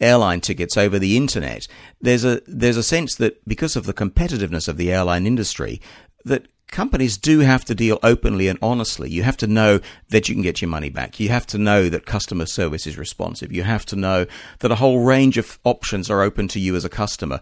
airline 0.00 0.40
tickets 0.40 0.76
over 0.76 0.98
the 0.98 1.16
internet. 1.16 1.66
There's 2.00 2.24
a 2.24 2.40
there's 2.46 2.76
a 2.76 2.82
sense 2.82 3.16
that 3.16 3.46
because 3.48 3.74
of 3.74 3.84
the 3.84 3.94
competitiveness 3.94 4.68
of 4.68 4.76
the 4.76 4.92
airline 4.92 5.26
industry, 5.26 5.80
that 6.24 6.46
companies 6.74 7.16
do 7.16 7.38
have 7.38 7.64
to 7.66 7.74
deal 7.74 7.98
openly 8.02 8.48
and 8.48 8.58
honestly. 8.60 9.08
You 9.08 9.22
have 9.22 9.36
to 9.38 9.46
know 9.46 9.80
that 10.10 10.28
you 10.28 10.34
can 10.34 10.42
get 10.42 10.60
your 10.60 10.68
money 10.68 10.90
back. 10.90 11.18
You 11.18 11.30
have 11.30 11.46
to 11.46 11.58
know 11.58 11.88
that 11.88 12.04
customer 12.04 12.44
service 12.44 12.86
is 12.86 12.98
responsive. 12.98 13.52
You 13.52 13.62
have 13.62 13.86
to 13.86 13.96
know 13.96 14.26
that 14.58 14.72
a 14.72 14.74
whole 14.74 15.04
range 15.04 15.38
of 15.38 15.58
options 15.64 16.10
are 16.10 16.20
open 16.20 16.48
to 16.48 16.60
you 16.60 16.76
as 16.76 16.84
a 16.84 16.90
customer 16.90 17.40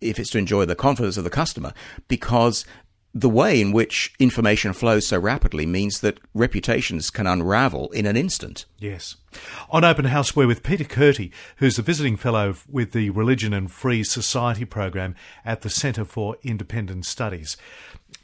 if 0.00 0.18
it's 0.18 0.30
to 0.30 0.38
enjoy 0.38 0.64
the 0.64 0.74
confidence 0.74 1.16
of 1.16 1.24
the 1.24 1.30
customer 1.30 1.72
because 2.08 2.64
the 3.14 3.28
way 3.28 3.60
in 3.60 3.72
which 3.72 4.14
information 4.18 4.72
flows 4.72 5.06
so 5.06 5.18
rapidly 5.18 5.66
means 5.66 6.00
that 6.00 6.18
reputations 6.32 7.10
can 7.10 7.26
unravel 7.26 7.90
in 7.90 8.06
an 8.06 8.16
instant. 8.16 8.64
Yes. 8.78 9.16
On 9.70 9.84
Open 9.84 10.06
House, 10.06 10.34
we're 10.34 10.46
with 10.46 10.62
Peter 10.62 10.84
Kurti, 10.84 11.30
who's 11.56 11.78
a 11.78 11.82
visiting 11.82 12.16
fellow 12.16 12.54
with 12.70 12.92
the 12.92 13.10
Religion 13.10 13.52
and 13.52 13.70
Free 13.70 14.02
Society 14.02 14.64
program 14.64 15.14
at 15.44 15.60
the 15.60 15.70
Centre 15.70 16.06
for 16.06 16.36
Independent 16.42 17.04
Studies. 17.04 17.56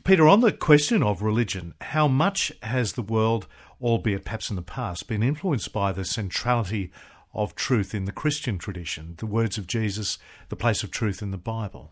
Peter, 0.09 0.27
on 0.27 0.41
the 0.41 0.53
question 0.53 1.03
of 1.03 1.21
religion, 1.21 1.75
how 1.83 2.09
much 2.09 2.50
has 2.62 2.95
the 2.95 3.03
world, 3.03 3.47
albeit 3.79 4.25
perhaps 4.25 4.49
in 4.49 4.57
the 4.57 4.62
past, 4.62 5.07
been 5.07 5.23
influenced 5.23 5.71
by 5.71 5.93
the 5.93 6.03
centrality 6.03 6.91
of 7.35 7.55
truth 7.55 7.95
in 7.95 8.07
the 8.07 8.11
Christian 8.11 8.57
tradition, 8.57 9.17
the 9.19 9.27
words 9.27 9.59
of 9.59 9.67
Jesus, 9.67 10.17
the 10.49 10.57
place 10.57 10.83
of 10.83 10.91
truth 10.91 11.21
in 11.21 11.31
the 11.31 11.37
Bible? 11.37 11.91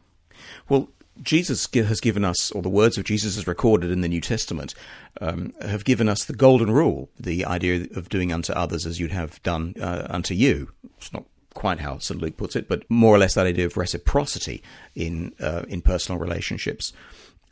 Well, 0.66 0.88
Jesus 1.20 1.68
has 1.74 2.00
given 2.00 2.24
us, 2.24 2.50
or 2.52 2.62
the 2.62 2.70
words 2.70 2.96
of 2.96 3.04
Jesus 3.04 3.36
as 3.36 3.46
recorded 3.46 3.90
in 3.90 4.00
the 4.00 4.08
New 4.08 4.22
Testament, 4.22 4.74
um, 5.20 5.52
have 5.60 5.84
given 5.84 6.08
us 6.08 6.24
the 6.24 6.32
golden 6.32 6.70
rule, 6.70 7.10
the 7.20 7.44
idea 7.44 7.86
of 7.96 8.08
doing 8.08 8.32
unto 8.32 8.54
others 8.54 8.86
as 8.86 8.98
you'd 8.98 9.12
have 9.12 9.42
done 9.42 9.74
uh, 9.78 10.06
unto 10.08 10.32
you. 10.32 10.70
It's 10.96 11.12
not 11.12 11.26
quite 11.52 11.80
how 11.80 11.98
St. 11.98 12.18
Luke 12.18 12.38
puts 12.38 12.56
it, 12.56 12.66
but 12.66 12.90
more 12.90 13.14
or 13.14 13.18
less 13.18 13.34
that 13.34 13.46
idea 13.46 13.66
of 13.66 13.76
reciprocity 13.76 14.62
in 14.94 15.34
uh, 15.38 15.64
in 15.68 15.82
personal 15.82 16.18
relationships. 16.18 16.94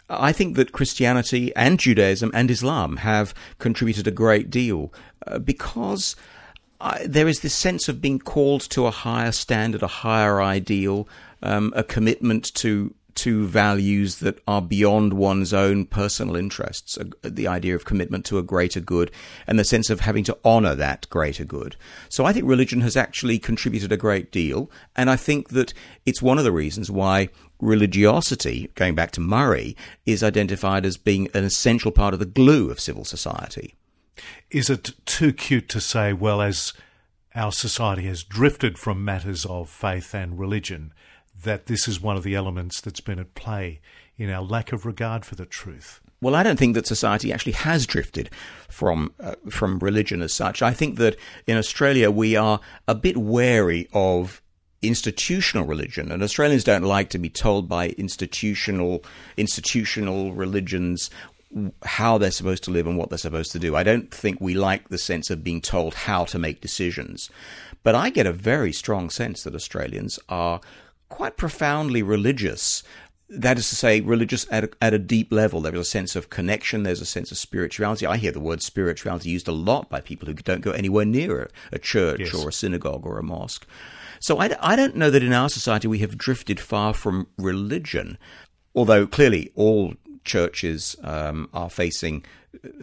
I 0.08 0.32
think 0.32 0.56
that 0.56 0.72
Christianity 0.72 1.54
and 1.56 1.78
Judaism 1.78 2.30
and 2.34 2.50
Islam 2.50 2.98
have 2.98 3.34
contributed 3.58 4.06
a 4.06 4.10
great 4.10 4.50
deal 4.50 4.92
uh, 5.26 5.38
because 5.38 6.14
I, 6.80 7.06
there 7.06 7.28
is 7.28 7.40
this 7.40 7.54
sense 7.54 7.88
of 7.88 8.02
being 8.02 8.18
called 8.18 8.60
to 8.70 8.86
a 8.86 8.90
higher 8.90 9.32
standard, 9.32 9.82
a 9.82 9.86
higher 9.86 10.42
ideal, 10.42 11.08
um, 11.42 11.72
a 11.74 11.82
commitment 11.82 12.54
to 12.56 12.94
to 13.16 13.46
values 13.46 14.16
that 14.16 14.40
are 14.46 14.62
beyond 14.62 15.12
one's 15.12 15.52
own 15.52 15.86
personal 15.86 16.36
interests, 16.36 16.98
uh, 16.98 17.04
the 17.22 17.46
idea 17.46 17.74
of 17.74 17.84
commitment 17.84 18.24
to 18.26 18.38
a 18.38 18.42
greater 18.42 18.80
good 18.80 19.10
and 19.46 19.58
the 19.58 19.64
sense 19.64 19.90
of 19.90 20.00
having 20.00 20.24
to 20.24 20.38
honor 20.44 20.74
that 20.74 21.08
greater 21.10 21.44
good. 21.44 21.76
So 22.08 22.24
I 22.24 22.32
think 22.32 22.46
religion 22.46 22.80
has 22.80 22.96
actually 22.96 23.38
contributed 23.38 23.92
a 23.92 23.96
great 23.96 24.32
deal, 24.32 24.70
and 24.96 25.10
I 25.10 25.16
think 25.16 25.50
that 25.50 25.72
it's 26.06 26.22
one 26.22 26.38
of 26.38 26.44
the 26.44 26.52
reasons 26.52 26.90
why 26.90 27.28
religiosity, 27.60 28.70
going 28.74 28.94
back 28.94 29.10
to 29.12 29.20
Murray, 29.20 29.76
is 30.04 30.22
identified 30.22 30.84
as 30.84 30.96
being 30.96 31.28
an 31.34 31.44
essential 31.44 31.92
part 31.92 32.14
of 32.14 32.20
the 32.20 32.26
glue 32.26 32.70
of 32.70 32.80
civil 32.80 33.04
society. 33.04 33.74
Is 34.50 34.70
it 34.70 34.92
too 35.06 35.32
cute 35.32 35.68
to 35.70 35.80
say, 35.80 36.12
well, 36.12 36.40
as 36.40 36.72
our 37.34 37.52
society 37.52 38.04
has 38.04 38.22
drifted 38.22 38.78
from 38.78 39.04
matters 39.04 39.44
of 39.44 39.68
faith 39.68 40.14
and 40.14 40.38
religion, 40.38 40.92
that 41.44 41.66
this 41.66 41.88
is 41.88 42.00
one 42.00 42.16
of 42.16 42.22
the 42.22 42.34
elements 42.34 42.80
that's 42.80 43.00
been 43.00 43.18
at 43.18 43.34
play 43.34 43.80
in 44.16 44.30
our 44.30 44.42
lack 44.42 44.72
of 44.72 44.84
regard 44.84 45.24
for 45.24 45.34
the 45.34 45.46
truth. 45.46 46.00
Well, 46.20 46.34
I 46.34 46.42
don't 46.42 46.58
think 46.58 46.74
that 46.74 46.86
society 46.86 47.32
actually 47.32 47.52
has 47.52 47.86
drifted 47.86 48.30
from 48.68 49.12
uh, 49.20 49.34
from 49.50 49.78
religion 49.78 50.22
as 50.22 50.32
such. 50.32 50.62
I 50.62 50.72
think 50.72 50.96
that 50.98 51.16
in 51.46 51.58
Australia 51.58 52.10
we 52.10 52.34
are 52.34 52.60
a 52.88 52.94
bit 52.94 53.16
wary 53.16 53.88
of 53.92 54.40
institutional 54.80 55.66
religion, 55.66 56.10
and 56.10 56.22
Australians 56.22 56.64
don't 56.64 56.82
like 56.82 57.10
to 57.10 57.18
be 57.18 57.28
told 57.28 57.68
by 57.68 57.90
institutional 57.90 59.04
institutional 59.36 60.32
religions 60.32 61.10
how 61.84 62.18
they're 62.18 62.30
supposed 62.30 62.64
to 62.64 62.70
live 62.70 62.86
and 62.86 62.96
what 62.96 63.10
they're 63.10 63.18
supposed 63.18 63.52
to 63.52 63.58
do. 63.58 63.76
I 63.76 63.82
don't 63.82 64.12
think 64.12 64.40
we 64.40 64.54
like 64.54 64.88
the 64.88 64.98
sense 64.98 65.30
of 65.30 65.44
being 65.44 65.60
told 65.60 65.94
how 65.94 66.24
to 66.24 66.38
make 66.38 66.60
decisions. 66.60 67.30
But 67.82 67.94
I 67.94 68.10
get 68.10 68.26
a 68.26 68.32
very 68.32 68.72
strong 68.72 69.10
sense 69.10 69.42
that 69.42 69.54
Australians 69.54 70.18
are 70.28 70.60
quite 71.14 71.36
profoundly 71.36 72.02
religious. 72.02 72.82
That 73.28 73.56
is 73.56 73.68
to 73.68 73.76
say, 73.76 74.00
religious 74.00 74.46
at 74.50 74.64
a, 74.64 74.70
at 74.82 74.94
a 74.94 74.98
deep 74.98 75.32
level. 75.32 75.60
There 75.60 75.74
is 75.74 75.80
a 75.80 75.84
sense 75.84 76.16
of 76.16 76.28
connection. 76.28 76.82
There's 76.82 77.00
a 77.00 77.06
sense 77.06 77.30
of 77.30 77.38
spirituality. 77.38 78.04
I 78.04 78.16
hear 78.16 78.32
the 78.32 78.40
word 78.40 78.62
spirituality 78.62 79.30
used 79.30 79.46
a 79.46 79.52
lot 79.52 79.88
by 79.88 80.00
people 80.00 80.26
who 80.26 80.34
don't 80.34 80.60
go 80.60 80.72
anywhere 80.72 81.04
near 81.04 81.48
a, 81.70 81.78
church 81.78 82.20
yes. 82.20 82.34
or 82.34 82.48
a 82.48 82.52
synagogue 82.52 83.06
or 83.06 83.18
a 83.18 83.22
mosque. 83.22 83.64
So 84.18 84.38
I, 84.38 84.56
I 84.60 84.74
don't 84.74 84.96
know 84.96 85.10
that 85.10 85.22
in 85.22 85.32
our 85.32 85.48
society 85.48 85.86
we 85.86 86.00
have 86.00 86.18
drifted 86.18 86.58
far 86.58 86.92
from 86.92 87.28
religion, 87.38 88.18
although 88.74 89.06
clearly 89.06 89.52
all 89.54 89.94
churches 90.24 90.96
um, 91.04 91.48
are 91.54 91.70
facing, 91.70 92.24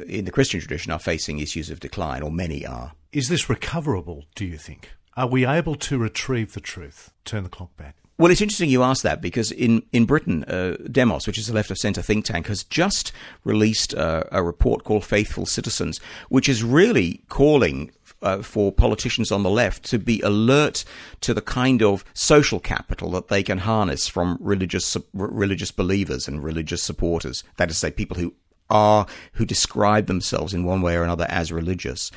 in 0.08 0.24
the 0.24 0.32
Christian 0.32 0.62
tradition, 0.62 0.94
are 0.94 1.00
facing 1.00 1.40
issues 1.40 1.70
of 1.70 1.82
decline, 1.82 2.22
or 2.22 2.32
many 2.32 2.66
are. 2.66 2.94
Is 3.12 3.28
this 3.28 3.50
recoverable, 3.50 4.24
do 4.36 4.46
you 4.46 4.58
think? 4.58 4.92
Are 5.18 5.28
we 5.28 5.46
able 5.46 5.76
to 5.76 5.98
retrieve 5.98 6.54
the 6.54 6.62
truth, 6.62 7.12
turn 7.26 7.44
the 7.44 7.50
clock 7.50 7.76
back? 7.76 7.96
Well, 8.22 8.30
it's 8.30 8.40
interesting 8.40 8.70
you 8.70 8.84
ask 8.84 9.02
that 9.02 9.20
because 9.20 9.52
in, 9.52 9.82
in 9.92 10.06
Britain, 10.06 10.44
uh, 10.44 10.78
Demos, 10.92 11.26
which 11.26 11.40
is 11.40 11.50
a 11.50 11.54
left 11.54 11.72
of 11.72 11.80
centre 11.80 12.04
think 12.04 12.26
tank, 12.26 12.46
has 12.46 12.64
just 12.64 13.12
released 13.44 13.96
uh, 13.96 14.26
a 14.32 14.44
report 14.44 14.84
called 14.84 15.04
Faithful 15.04 15.48
Citizens, 15.48 16.00
which 16.30 16.48
is 16.48 16.64
really 16.64 17.24
calling 17.30 17.90
uh, 18.22 18.44
for 18.44 18.72
politicians 18.72 19.32
on 19.32 19.42
the 19.42 19.50
left 19.50 19.84
to 19.86 19.98
be 19.98 20.22
alert 20.22 20.86
to 21.22 21.34
the 21.34 21.42
kind 21.42 21.82
of 21.82 22.06
social 22.14 22.60
capital 22.60 23.10
that 23.10 23.30
they 23.30 23.42
can 23.42 23.58
harness 23.58 24.08
from 24.08 24.38
religious 24.40 24.96
religious 25.14 25.72
believers 25.72 26.28
and 26.28 26.44
religious 26.44 26.84
supporters. 26.84 27.44
That 27.58 27.72
is, 27.72 27.78
to 27.78 27.88
say, 27.88 27.90
people 27.90 28.18
who 28.18 28.36
are 28.70 29.08
who 29.34 29.48
describe 29.48 30.06
themselves 30.06 30.54
in 30.54 30.64
one 30.64 30.84
way 30.84 30.96
or 30.96 31.04
another 31.04 31.26
as 31.28 31.52
religious. 31.52 32.12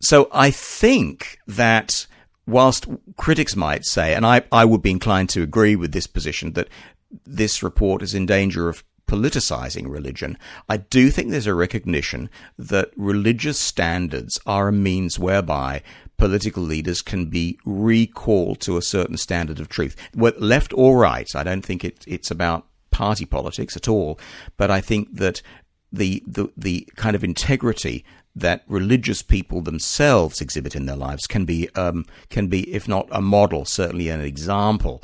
So 0.00 0.30
I 0.32 0.50
think 0.50 1.38
that 1.46 2.06
whilst 2.46 2.86
critics 3.16 3.56
might 3.56 3.84
say, 3.84 4.14
and 4.14 4.24
I, 4.24 4.42
I 4.52 4.64
would 4.64 4.82
be 4.82 4.90
inclined 4.90 5.28
to 5.30 5.42
agree 5.42 5.76
with 5.76 5.92
this 5.92 6.06
position, 6.06 6.52
that 6.52 6.68
this 7.24 7.62
report 7.62 8.02
is 8.02 8.14
in 8.14 8.26
danger 8.26 8.68
of 8.68 8.84
politicizing 9.06 9.88
religion, 9.88 10.36
I 10.68 10.78
do 10.78 11.10
think 11.10 11.30
there's 11.30 11.46
a 11.46 11.54
recognition 11.54 12.28
that 12.58 12.90
religious 12.96 13.58
standards 13.58 14.40
are 14.46 14.68
a 14.68 14.72
means 14.72 15.18
whereby 15.18 15.82
political 16.16 16.62
leaders 16.62 17.02
can 17.02 17.26
be 17.26 17.58
recalled 17.64 18.60
to 18.60 18.76
a 18.76 18.82
certain 18.82 19.16
standard 19.16 19.60
of 19.60 19.68
truth, 19.68 19.96
left 20.14 20.72
or 20.74 20.98
right. 20.98 21.28
I 21.34 21.42
don't 21.42 21.64
think 21.64 21.84
it, 21.84 22.04
it's 22.06 22.30
about 22.30 22.66
party 22.90 23.26
politics 23.26 23.76
at 23.76 23.88
all, 23.88 24.18
but 24.56 24.70
I 24.70 24.80
think 24.80 25.14
that 25.16 25.42
the, 25.92 26.22
the, 26.26 26.48
the 26.56 26.88
kind 26.96 27.14
of 27.14 27.22
integrity 27.22 28.04
that 28.36 28.62
religious 28.68 29.22
people 29.22 29.62
themselves 29.62 30.42
exhibit 30.42 30.76
in 30.76 30.84
their 30.84 30.96
lives 30.96 31.26
can 31.26 31.46
be 31.46 31.68
um, 31.74 32.04
can 32.28 32.46
be, 32.46 32.72
if 32.72 32.86
not 32.86 33.08
a 33.10 33.22
model, 33.22 33.64
certainly 33.64 34.10
an 34.10 34.20
example 34.20 35.02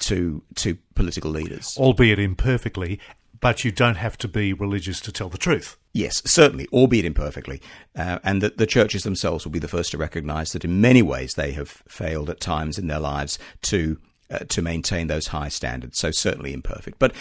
to 0.00 0.42
to 0.56 0.76
political 0.94 1.30
leaders, 1.30 1.74
albeit 1.78 2.18
imperfectly. 2.18 3.00
But 3.38 3.64
you 3.64 3.70
don't 3.72 3.96
have 3.96 4.16
to 4.18 4.28
be 4.28 4.52
religious 4.54 4.98
to 5.02 5.12
tell 5.12 5.28
the 5.28 5.38
truth. 5.38 5.76
Yes, 5.92 6.22
certainly, 6.24 6.66
albeit 6.72 7.04
imperfectly. 7.04 7.60
Uh, 7.94 8.18
and 8.24 8.42
that 8.42 8.56
the 8.56 8.66
churches 8.66 9.02
themselves 9.02 9.44
will 9.44 9.52
be 9.52 9.58
the 9.58 9.68
first 9.68 9.90
to 9.90 9.98
recognize 9.98 10.52
that 10.52 10.64
in 10.64 10.80
many 10.80 11.02
ways 11.02 11.34
they 11.34 11.52
have 11.52 11.82
failed 11.86 12.30
at 12.30 12.40
times 12.40 12.78
in 12.78 12.86
their 12.86 12.98
lives 12.98 13.38
to 13.62 13.98
uh, 14.30 14.38
to 14.48 14.62
maintain 14.62 15.06
those 15.06 15.28
high 15.28 15.48
standards. 15.48 15.98
So 15.98 16.10
certainly 16.10 16.52
imperfect. 16.52 16.98
But 16.98 17.12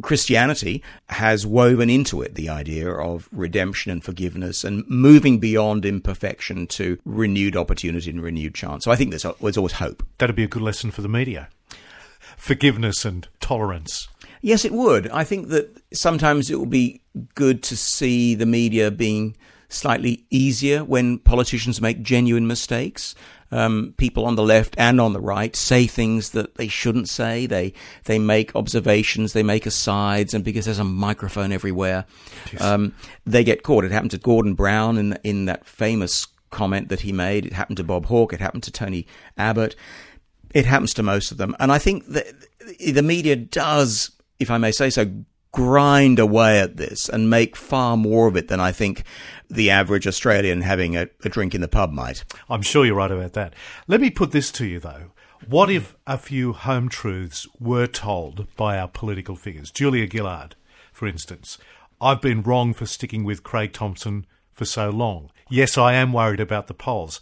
Christianity 0.00 0.82
has 1.10 1.46
woven 1.46 1.90
into 1.90 2.22
it 2.22 2.34
the 2.34 2.48
idea 2.48 2.90
of 2.90 3.28
redemption 3.30 3.92
and 3.92 4.02
forgiveness 4.02 4.64
and 4.64 4.84
moving 4.88 5.38
beyond 5.38 5.84
imperfection 5.84 6.66
to 6.68 6.98
renewed 7.04 7.56
opportunity 7.56 8.10
and 8.10 8.22
renewed 8.22 8.54
chance. 8.54 8.84
So 8.84 8.90
I 8.90 8.96
think 8.96 9.10
there's, 9.10 9.26
there's 9.40 9.56
always 9.56 9.74
hope. 9.74 10.02
That'd 10.18 10.36
be 10.36 10.44
a 10.44 10.48
good 10.48 10.62
lesson 10.62 10.90
for 10.90 11.02
the 11.02 11.08
media. 11.08 11.48
Forgiveness 12.36 13.04
and 13.04 13.28
tolerance. 13.40 14.08
Yes, 14.40 14.64
it 14.64 14.72
would. 14.72 15.08
I 15.10 15.24
think 15.24 15.48
that 15.48 15.80
sometimes 15.92 16.50
it 16.50 16.58
will 16.58 16.66
be 16.66 17.00
good 17.34 17.62
to 17.64 17.76
see 17.76 18.34
the 18.34 18.46
media 18.46 18.90
being 18.90 19.36
slightly 19.68 20.24
easier 20.30 20.84
when 20.84 21.18
politicians 21.18 21.80
make 21.80 22.02
genuine 22.02 22.46
mistakes 22.46 23.14
um, 23.52 23.94
people 23.98 24.24
on 24.24 24.34
the 24.34 24.42
left 24.42 24.74
and 24.78 25.00
on 25.00 25.12
the 25.12 25.20
right 25.20 25.54
say 25.54 25.86
things 25.86 26.30
that 26.30 26.56
they 26.56 26.68
shouldn't 26.68 27.08
say. 27.08 27.46
They 27.46 27.74
they 28.04 28.18
make 28.18 28.56
observations, 28.56 29.32
they 29.32 29.42
make 29.42 29.66
asides, 29.66 30.34
and 30.34 30.42
because 30.42 30.64
there's 30.64 30.78
a 30.78 30.84
microphone 30.84 31.52
everywhere, 31.52 32.06
um, 32.58 32.94
they 33.24 33.44
get 33.44 33.62
caught. 33.62 33.84
It 33.84 33.92
happened 33.92 34.10
to 34.12 34.18
Gordon 34.18 34.54
Brown 34.54 34.98
in 34.98 35.18
in 35.22 35.44
that 35.44 35.66
famous 35.66 36.26
comment 36.50 36.88
that 36.88 37.00
he 37.00 37.12
made. 37.12 37.46
It 37.46 37.52
happened 37.52 37.76
to 37.76 37.84
Bob 37.84 38.06
Hawke. 38.06 38.32
It 38.32 38.40
happened 38.40 38.62
to 38.64 38.72
Tony 38.72 39.06
Abbott. 39.36 39.76
It 40.54 40.66
happens 40.66 40.92
to 40.94 41.02
most 41.02 41.30
of 41.30 41.38
them, 41.38 41.54
and 41.60 41.70
I 41.70 41.78
think 41.78 42.06
that 42.08 42.26
the 42.78 43.02
media 43.02 43.36
does, 43.36 44.10
if 44.38 44.50
I 44.50 44.58
may 44.58 44.72
say 44.72 44.90
so, 44.90 45.06
grind 45.52 46.18
away 46.18 46.58
at 46.58 46.76
this 46.76 47.08
and 47.08 47.30
make 47.30 47.54
far 47.54 47.96
more 47.96 48.26
of 48.26 48.36
it 48.36 48.48
than 48.48 48.58
I 48.58 48.72
think 48.72 49.04
the 49.48 49.70
average 49.70 50.06
Australian 50.06 50.62
having 50.62 50.96
a, 50.96 51.08
a, 51.24 51.28
drink 51.28 51.54
in 51.54 51.60
the 51.60 51.68
pub 51.68 51.92
might. 51.92 52.24
I'm 52.48 52.62
sure 52.62 52.86
you're 52.86 52.94
right 52.94 53.10
about 53.10 53.34
that. 53.34 53.54
Let 53.86 54.00
me 54.00 54.10
put 54.10 54.32
this 54.32 54.50
to 54.52 54.66
you, 54.66 54.80
though. 54.80 55.12
What 55.46 55.70
if 55.70 55.96
a 56.06 56.16
few 56.16 56.52
home 56.52 56.88
truths 56.88 57.46
were 57.60 57.86
told 57.86 58.46
by 58.56 58.78
our 58.78 58.88
political 58.88 59.36
figures? 59.36 59.70
Julia 59.70 60.08
Gillard, 60.10 60.54
for 60.92 61.06
instance. 61.06 61.58
I've 62.00 62.20
been 62.20 62.42
wrong 62.42 62.74
for 62.74 62.86
sticking 62.86 63.22
with 63.22 63.44
Craig 63.44 63.72
Thomson 63.72 64.26
for 64.52 64.64
so 64.64 64.90
long. 64.90 65.30
Yes, 65.48 65.76
I 65.76 65.94
am 65.94 66.12
worried 66.12 66.40
about 66.40 66.66
the 66.66 66.74
polls. 66.74 67.20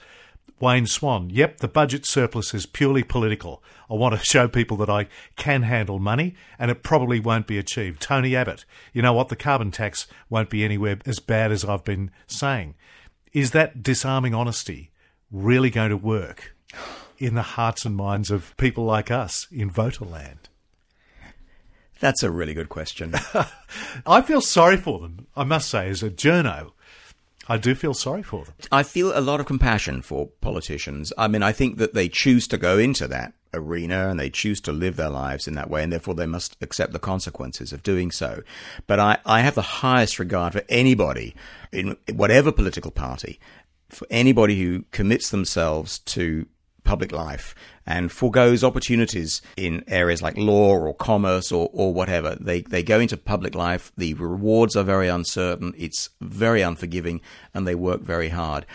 Wayne 0.60 0.86
Swan, 0.86 1.30
yep, 1.30 1.58
the 1.58 1.68
budget 1.68 2.04
surplus 2.04 2.52
is 2.52 2.66
purely 2.66 3.02
political. 3.02 3.62
I 3.88 3.94
want 3.94 4.14
to 4.14 4.24
show 4.24 4.46
people 4.46 4.76
that 4.78 4.90
I 4.90 5.08
can 5.36 5.62
handle 5.62 5.98
money 5.98 6.34
and 6.58 6.70
it 6.70 6.82
probably 6.82 7.18
won't 7.18 7.46
be 7.46 7.58
achieved. 7.58 8.02
Tony 8.02 8.36
Abbott, 8.36 8.64
you 8.92 9.00
know 9.00 9.14
what, 9.14 9.28
the 9.28 9.36
carbon 9.36 9.70
tax 9.70 10.06
won't 10.28 10.50
be 10.50 10.64
anywhere 10.64 10.98
as 11.06 11.18
bad 11.18 11.50
as 11.50 11.64
I've 11.64 11.84
been 11.84 12.10
saying. 12.26 12.74
Is 13.32 13.52
that 13.52 13.82
disarming 13.82 14.34
honesty 14.34 14.90
really 15.30 15.70
going 15.70 15.90
to 15.90 15.96
work 15.96 16.54
in 17.18 17.34
the 17.34 17.42
hearts 17.42 17.84
and 17.84 17.96
minds 17.96 18.30
of 18.30 18.56
people 18.56 18.84
like 18.84 19.10
us 19.10 19.46
in 19.50 19.70
voterland? 19.70 20.48
That's 22.00 22.22
a 22.22 22.30
really 22.30 22.54
good 22.54 22.70
question. 22.70 23.14
I 24.06 24.22
feel 24.22 24.40
sorry 24.40 24.78
for 24.78 25.00
them, 25.00 25.26
I 25.36 25.44
must 25.44 25.68
say, 25.68 25.88
as 25.88 26.02
a 26.02 26.10
journo. 26.10 26.72
I 27.48 27.56
do 27.56 27.74
feel 27.74 27.94
sorry 27.94 28.22
for 28.22 28.44
them. 28.44 28.54
I 28.70 28.82
feel 28.82 29.16
a 29.16 29.20
lot 29.20 29.40
of 29.40 29.46
compassion 29.46 30.02
for 30.02 30.28
politicians. 30.40 31.12
I 31.18 31.26
mean, 31.26 31.42
I 31.42 31.52
think 31.52 31.78
that 31.78 31.94
they 31.94 32.08
choose 32.08 32.46
to 32.48 32.58
go 32.58 32.78
into 32.78 33.08
that 33.08 33.32
arena 33.52 34.08
and 34.08 34.20
they 34.20 34.30
choose 34.30 34.60
to 34.60 34.72
live 34.72 34.96
their 34.96 35.10
lives 35.10 35.48
in 35.48 35.54
that 35.54 35.70
way, 35.70 35.82
and 35.82 35.92
therefore 35.92 36.14
they 36.14 36.26
must 36.26 36.56
accept 36.60 36.92
the 36.92 36.98
consequences 36.98 37.72
of 37.72 37.82
doing 37.82 38.10
so. 38.10 38.42
But 38.86 39.00
I, 39.00 39.18
I 39.26 39.40
have 39.40 39.54
the 39.54 39.62
highest 39.62 40.18
regard 40.18 40.52
for 40.52 40.62
anybody 40.68 41.34
in 41.72 41.96
whatever 42.12 42.52
political 42.52 42.90
party, 42.90 43.40
for 43.88 44.06
anybody 44.10 44.60
who 44.60 44.84
commits 44.92 45.30
themselves 45.30 45.98
to 46.00 46.46
public 46.84 47.12
life 47.12 47.54
and 47.86 48.10
foregoes 48.12 48.62
opportunities 48.62 49.42
in 49.56 49.84
areas 49.88 50.22
like 50.22 50.36
law 50.36 50.76
or 50.76 50.94
commerce 50.94 51.52
or, 51.52 51.68
or 51.72 51.92
whatever. 51.92 52.36
They, 52.40 52.62
they 52.62 52.82
go 52.82 53.00
into 53.00 53.16
public 53.16 53.54
life. 53.54 53.92
The 53.96 54.14
rewards 54.14 54.76
are 54.76 54.84
very 54.84 55.08
uncertain. 55.08 55.74
It's 55.76 56.10
very 56.20 56.62
unforgiving 56.62 57.20
and 57.54 57.66
they 57.66 57.74
work 57.74 58.02
very 58.02 58.28
hard. 58.28 58.66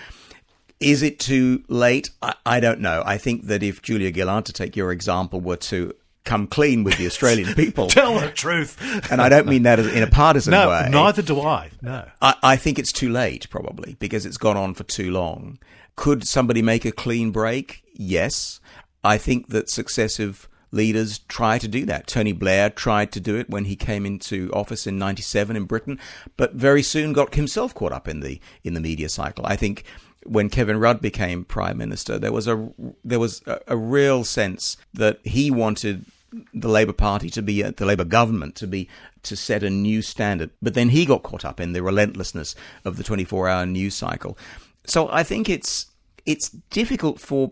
Is 0.79 1.01
it 1.01 1.19
too 1.19 1.63
late? 1.67 2.09
I, 2.21 2.35
I 2.45 2.59
don't 2.59 2.81
know. 2.81 3.01
I 3.05 3.17
think 3.17 3.45
that 3.45 3.63
if 3.63 3.81
Julia 3.81 4.13
Gillard, 4.13 4.45
to 4.45 4.53
take 4.53 4.75
your 4.75 4.91
example, 4.91 5.39
were 5.39 5.55
to 5.57 5.93
come 6.25 6.47
clean 6.47 6.83
with 6.83 6.97
the 6.97 7.05
Australian 7.05 7.53
people. 7.55 7.87
Tell 7.87 8.19
the 8.19 8.29
truth. 8.29 8.77
and 9.11 9.21
I 9.21 9.29
don't 9.29 9.47
mean 9.47 9.63
that 9.63 9.79
in 9.79 10.03
a 10.03 10.07
partisan 10.07 10.51
no, 10.51 10.69
way. 10.69 10.89
Neither 10.91 11.21
do 11.21 11.39
I. 11.39 11.69
No. 11.81 12.05
I, 12.21 12.35
I, 12.43 12.55
think 12.57 12.77
it's 12.77 12.91
too 12.91 13.09
late, 13.09 13.49
probably, 13.49 13.95
because 13.99 14.25
it's 14.25 14.37
gone 14.37 14.57
on 14.57 14.73
for 14.73 14.83
too 14.83 15.11
long. 15.11 15.59
Could 15.95 16.27
somebody 16.27 16.61
make 16.61 16.83
a 16.83 16.91
clean 16.91 17.31
break? 17.31 17.83
Yes. 17.93 18.59
I 19.03 19.17
think 19.17 19.49
that 19.49 19.69
successive 19.69 20.49
leaders 20.71 21.19
try 21.19 21.57
to 21.57 21.67
do 21.67 21.85
that. 21.85 22.07
Tony 22.07 22.33
Blair 22.33 22.69
tried 22.69 23.11
to 23.13 23.19
do 23.19 23.37
it 23.37 23.49
when 23.49 23.65
he 23.65 23.75
came 23.75 24.05
into 24.05 24.51
office 24.51 24.85
in 24.85 24.97
97 24.97 25.55
in 25.55 25.65
Britain, 25.65 25.99
but 26.35 26.53
very 26.53 26.83
soon 26.83 27.13
got 27.13 27.35
himself 27.35 27.73
caught 27.73 27.93
up 27.93 28.07
in 28.07 28.19
the 28.19 28.39
in 28.63 28.73
the 28.73 28.81
media 28.81 29.07
cycle. 29.07 29.45
I 29.45 29.55
think 29.55 29.85
when 30.25 30.49
Kevin 30.49 30.77
Rudd 30.79 31.01
became 31.01 31.45
prime 31.45 31.77
minister, 31.77 32.19
there 32.19 32.33
was 32.33 32.47
a 32.47 32.69
there 33.03 33.19
was 33.19 33.41
a, 33.45 33.59
a 33.67 33.77
real 33.77 34.23
sense 34.23 34.75
that 34.93 35.19
he 35.23 35.49
wanted 35.49 36.05
the 36.53 36.67
Labour 36.67 36.93
Party 36.93 37.29
to 37.31 37.41
be 37.41 37.63
uh, 37.63 37.71
the 37.75 37.85
Labour 37.85 38.03
government 38.03 38.55
to 38.55 38.67
be 38.67 38.89
to 39.23 39.35
set 39.35 39.63
a 39.63 39.69
new 39.69 40.01
standard. 40.01 40.51
But 40.61 40.73
then 40.73 40.89
he 40.89 41.05
got 41.05 41.23
caught 41.23 41.45
up 41.45 41.59
in 41.59 41.73
the 41.73 41.83
relentlessness 41.83 42.55
of 42.83 42.97
the 42.97 43.03
24-hour 43.03 43.65
news 43.65 43.95
cycle. 43.95 44.37
So 44.85 45.09
I 45.11 45.23
think 45.23 45.49
it's 45.49 45.87
it's 46.25 46.49
difficult 46.49 47.19
for 47.19 47.51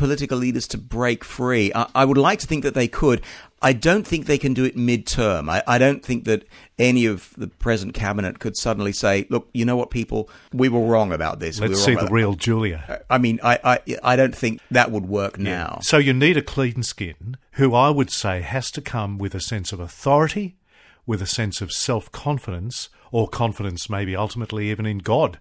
political 0.00 0.38
leaders 0.38 0.66
to 0.66 0.78
break 0.78 1.22
free. 1.22 1.70
I, 1.74 1.86
I, 1.94 2.04
would 2.06 2.16
like 2.16 2.38
to 2.38 2.46
think 2.46 2.64
that 2.64 2.72
they 2.72 2.88
could. 2.88 3.20
I 3.60 3.74
don't 3.74 4.06
think 4.06 4.24
they 4.24 4.38
can 4.38 4.54
do 4.54 4.64
it 4.64 4.74
mid-term. 4.74 5.50
I, 5.50 5.62
I, 5.66 5.76
don't 5.76 6.02
think 6.02 6.24
that 6.24 6.46
any 6.78 7.04
of 7.04 7.34
the 7.36 7.48
present 7.48 7.92
cabinet 7.92 8.38
could 8.38 8.56
suddenly 8.56 8.92
say, 8.92 9.26
"Look, 9.28 9.50
you 9.52 9.66
know 9.66 9.76
what, 9.76 9.90
people, 9.90 10.30
we 10.54 10.70
were 10.70 10.80
wrong 10.80 11.12
about 11.12 11.38
this." 11.38 11.60
Let's 11.60 11.72
we 11.72 11.76
see 11.76 11.94
the 11.96 12.06
that. 12.06 12.10
real 12.10 12.32
Julia. 12.32 13.02
I 13.10 13.18
mean, 13.18 13.40
I, 13.44 13.58
I, 13.62 13.96
I 14.02 14.16
don't 14.16 14.34
think 14.34 14.62
that 14.70 14.90
would 14.90 15.06
work 15.06 15.36
yeah. 15.36 15.44
now. 15.44 15.78
So 15.82 15.98
you 15.98 16.14
need 16.14 16.38
a 16.38 16.42
clean 16.42 16.82
skin, 16.82 17.36
who 17.52 17.74
I 17.74 17.90
would 17.90 18.10
say 18.10 18.40
has 18.40 18.70
to 18.70 18.80
come 18.80 19.18
with 19.18 19.34
a 19.34 19.40
sense 19.40 19.70
of 19.70 19.80
authority, 19.80 20.56
with 21.04 21.20
a 21.20 21.26
sense 21.26 21.60
of 21.60 21.72
self-confidence, 21.72 22.88
or 23.12 23.28
confidence, 23.28 23.90
maybe 23.90 24.16
ultimately 24.16 24.70
even 24.70 24.86
in 24.86 24.98
God, 24.98 25.38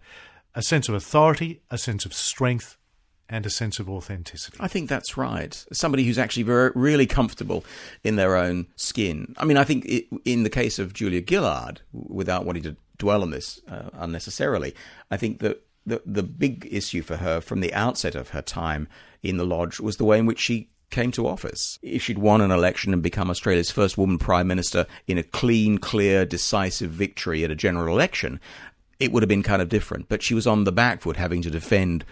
a 0.54 0.62
sense 0.62 0.90
of 0.90 0.96
authority, 0.96 1.62
a 1.72 1.78
sense 1.78 2.06
of 2.06 2.14
strength, 2.14 2.76
and 3.30 3.46
a 3.46 3.50
sense 3.50 3.80
of 3.80 3.90
authenticity. 3.90 4.58
I 4.60 4.68
think 4.68 4.90
that's 4.90 5.16
right. 5.16 5.54
Somebody 5.72 6.04
who's 6.04 6.18
actually 6.18 6.44
very, 6.44 6.72
really 6.74 7.06
comfortable 7.06 7.64
in 8.04 8.16
their 8.16 8.36
own 8.36 8.68
skin. 8.76 9.36
I 9.38 9.46
mean, 9.46 9.58
I 9.58 9.64
think 9.64 9.86
it, 9.86 10.08
in 10.26 10.44
the 10.44 10.50
case 10.50 10.80
of 10.80 10.94
Julia 10.94 11.22
Gillard, 11.28 11.82
without 11.94 12.46
wanting 12.46 12.64
to 12.64 12.76
dwell 12.98 13.22
on 13.22 13.30
this 13.30 13.62
uh, 13.70 13.90
unnecessarily, 13.94 14.74
I 15.12 15.18
think 15.18 15.40
that 15.40 15.62
the 15.86 16.02
the 16.06 16.24
big 16.24 16.68
issue 16.70 17.02
for 17.02 17.18
her 17.18 17.40
from 17.40 17.62
the 17.62 17.74
outset 17.74 18.16
of 18.16 18.30
her 18.30 18.42
time 18.42 18.88
in 19.24 19.38
the 19.38 19.46
lodge 19.46 19.80
was 19.80 19.98
the 19.98 20.06
way 20.06 20.20
in 20.20 20.26
which 20.26 20.40
she 20.40 20.70
came 20.90 21.12
to 21.12 21.28
office. 21.28 21.78
If 21.84 22.04
she'd 22.04 22.18
won 22.18 22.42
an 22.42 22.52
election 22.52 22.94
and 22.94 23.04
become 23.04 23.30
Australia's 23.30 23.72
first 23.72 23.98
woman 23.98 24.18
prime 24.18 24.48
minister 24.48 24.88
in 25.08 25.20
a 25.20 25.24
clean, 25.24 25.78
clear, 25.78 26.26
decisive 26.26 26.90
victory 26.90 27.44
at 27.44 27.52
a 27.52 27.56
general 27.56 27.94
election, 27.94 28.40
it 29.00 29.12
would 29.12 29.22
have 29.22 29.30
been 29.30 29.44
kind 29.44 29.62
of 29.62 29.70
different. 29.70 30.10
But 30.10 30.24
she 30.24 30.34
was 30.34 30.48
on 30.48 30.64
the 30.64 30.72
back 30.72 31.02
foot 31.02 31.16
having 31.16 31.44
to 31.44 31.52
defend 31.52 32.06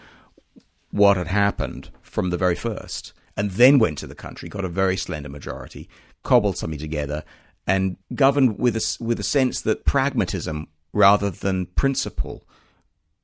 what 0.91 1.17
had 1.17 1.28
happened 1.28 1.89
from 2.02 2.30
the 2.30 2.38
very 2.38 2.56
first, 2.56 3.13
and 3.36 3.52
then 3.52 3.80
went 3.80 3.97
to 4.00 4.08
the 4.08 4.15
country, 4.15 4.50
got 4.50 4.65
a 4.65 4.69
very 4.69 4.97
slender 4.97 5.30
majority, 5.30 5.89
cobbled 6.23 6.58
something 6.58 6.80
together, 6.80 7.23
and 7.65 7.97
governed 8.15 8.58
with 8.58 8.76
a, 8.76 8.97
with 9.04 9.19
a 9.19 9.23
sense 9.23 9.62
that 9.62 9.86
pragmatism 9.86 10.67
rather 10.93 11.30
than 11.30 11.65
principle 11.65 12.47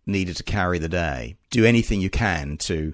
needed 0.06 0.36
to 0.36 0.44
carry 0.44 0.78
the 0.80 0.90
day. 0.90 1.38
Do 1.50 1.66
anything 1.66 2.02
you 2.02 2.10
can 2.10 2.58
to 2.58 2.94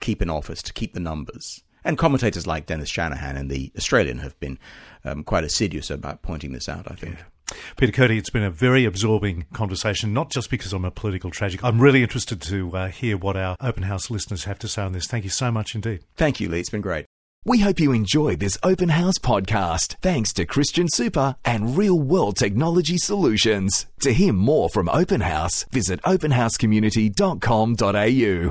keep 0.00 0.22
in 0.22 0.30
office, 0.30 0.62
to 0.62 0.72
keep 0.72 0.94
the 0.94 1.00
numbers. 1.00 1.62
And 1.84 1.98
commentators 1.98 2.46
like 2.46 2.66
Dennis 2.66 2.88
Shanahan 2.88 3.36
and 3.36 3.50
The 3.50 3.72
Australian 3.76 4.18
have 4.18 4.38
been 4.40 4.58
um, 5.04 5.24
quite 5.24 5.44
assiduous 5.44 5.90
about 5.90 6.22
pointing 6.22 6.52
this 6.52 6.68
out, 6.68 6.90
I 6.90 6.94
think. 6.94 7.16
Yeah. 7.16 7.24
Peter 7.76 7.92
Kurti, 7.92 8.18
it's 8.18 8.30
been 8.30 8.42
a 8.42 8.50
very 8.50 8.84
absorbing 8.84 9.46
conversation, 9.52 10.12
not 10.12 10.30
just 10.30 10.50
because 10.50 10.72
I'm 10.72 10.84
a 10.84 10.90
political 10.90 11.30
tragic. 11.30 11.62
I'm 11.64 11.80
really 11.80 12.02
interested 12.02 12.40
to 12.42 12.76
uh, 12.76 12.88
hear 12.88 13.16
what 13.16 13.36
our 13.36 13.56
open 13.60 13.84
house 13.84 14.10
listeners 14.10 14.44
have 14.44 14.58
to 14.60 14.68
say 14.68 14.82
on 14.82 14.92
this. 14.92 15.06
Thank 15.06 15.24
you 15.24 15.30
so 15.30 15.50
much 15.50 15.74
indeed. 15.74 16.04
Thank 16.16 16.40
you, 16.40 16.48
Lee. 16.48 16.60
It's 16.60 16.70
been 16.70 16.80
great. 16.80 17.06
We 17.44 17.60
hope 17.60 17.78
you 17.80 17.92
enjoyed 17.92 18.40
this 18.40 18.58
open 18.62 18.90
house 18.90 19.18
podcast. 19.18 19.96
Thanks 20.02 20.32
to 20.34 20.44
Christian 20.44 20.86
Super 20.92 21.36
and 21.44 21.78
Real 21.78 21.98
World 21.98 22.36
Technology 22.36 22.98
Solutions. 22.98 23.86
To 24.00 24.12
hear 24.12 24.32
more 24.32 24.68
from 24.68 24.88
Open 24.88 25.22
House, 25.22 25.64
visit 25.70 26.02
openhousecommunity.com.au. 26.02 28.46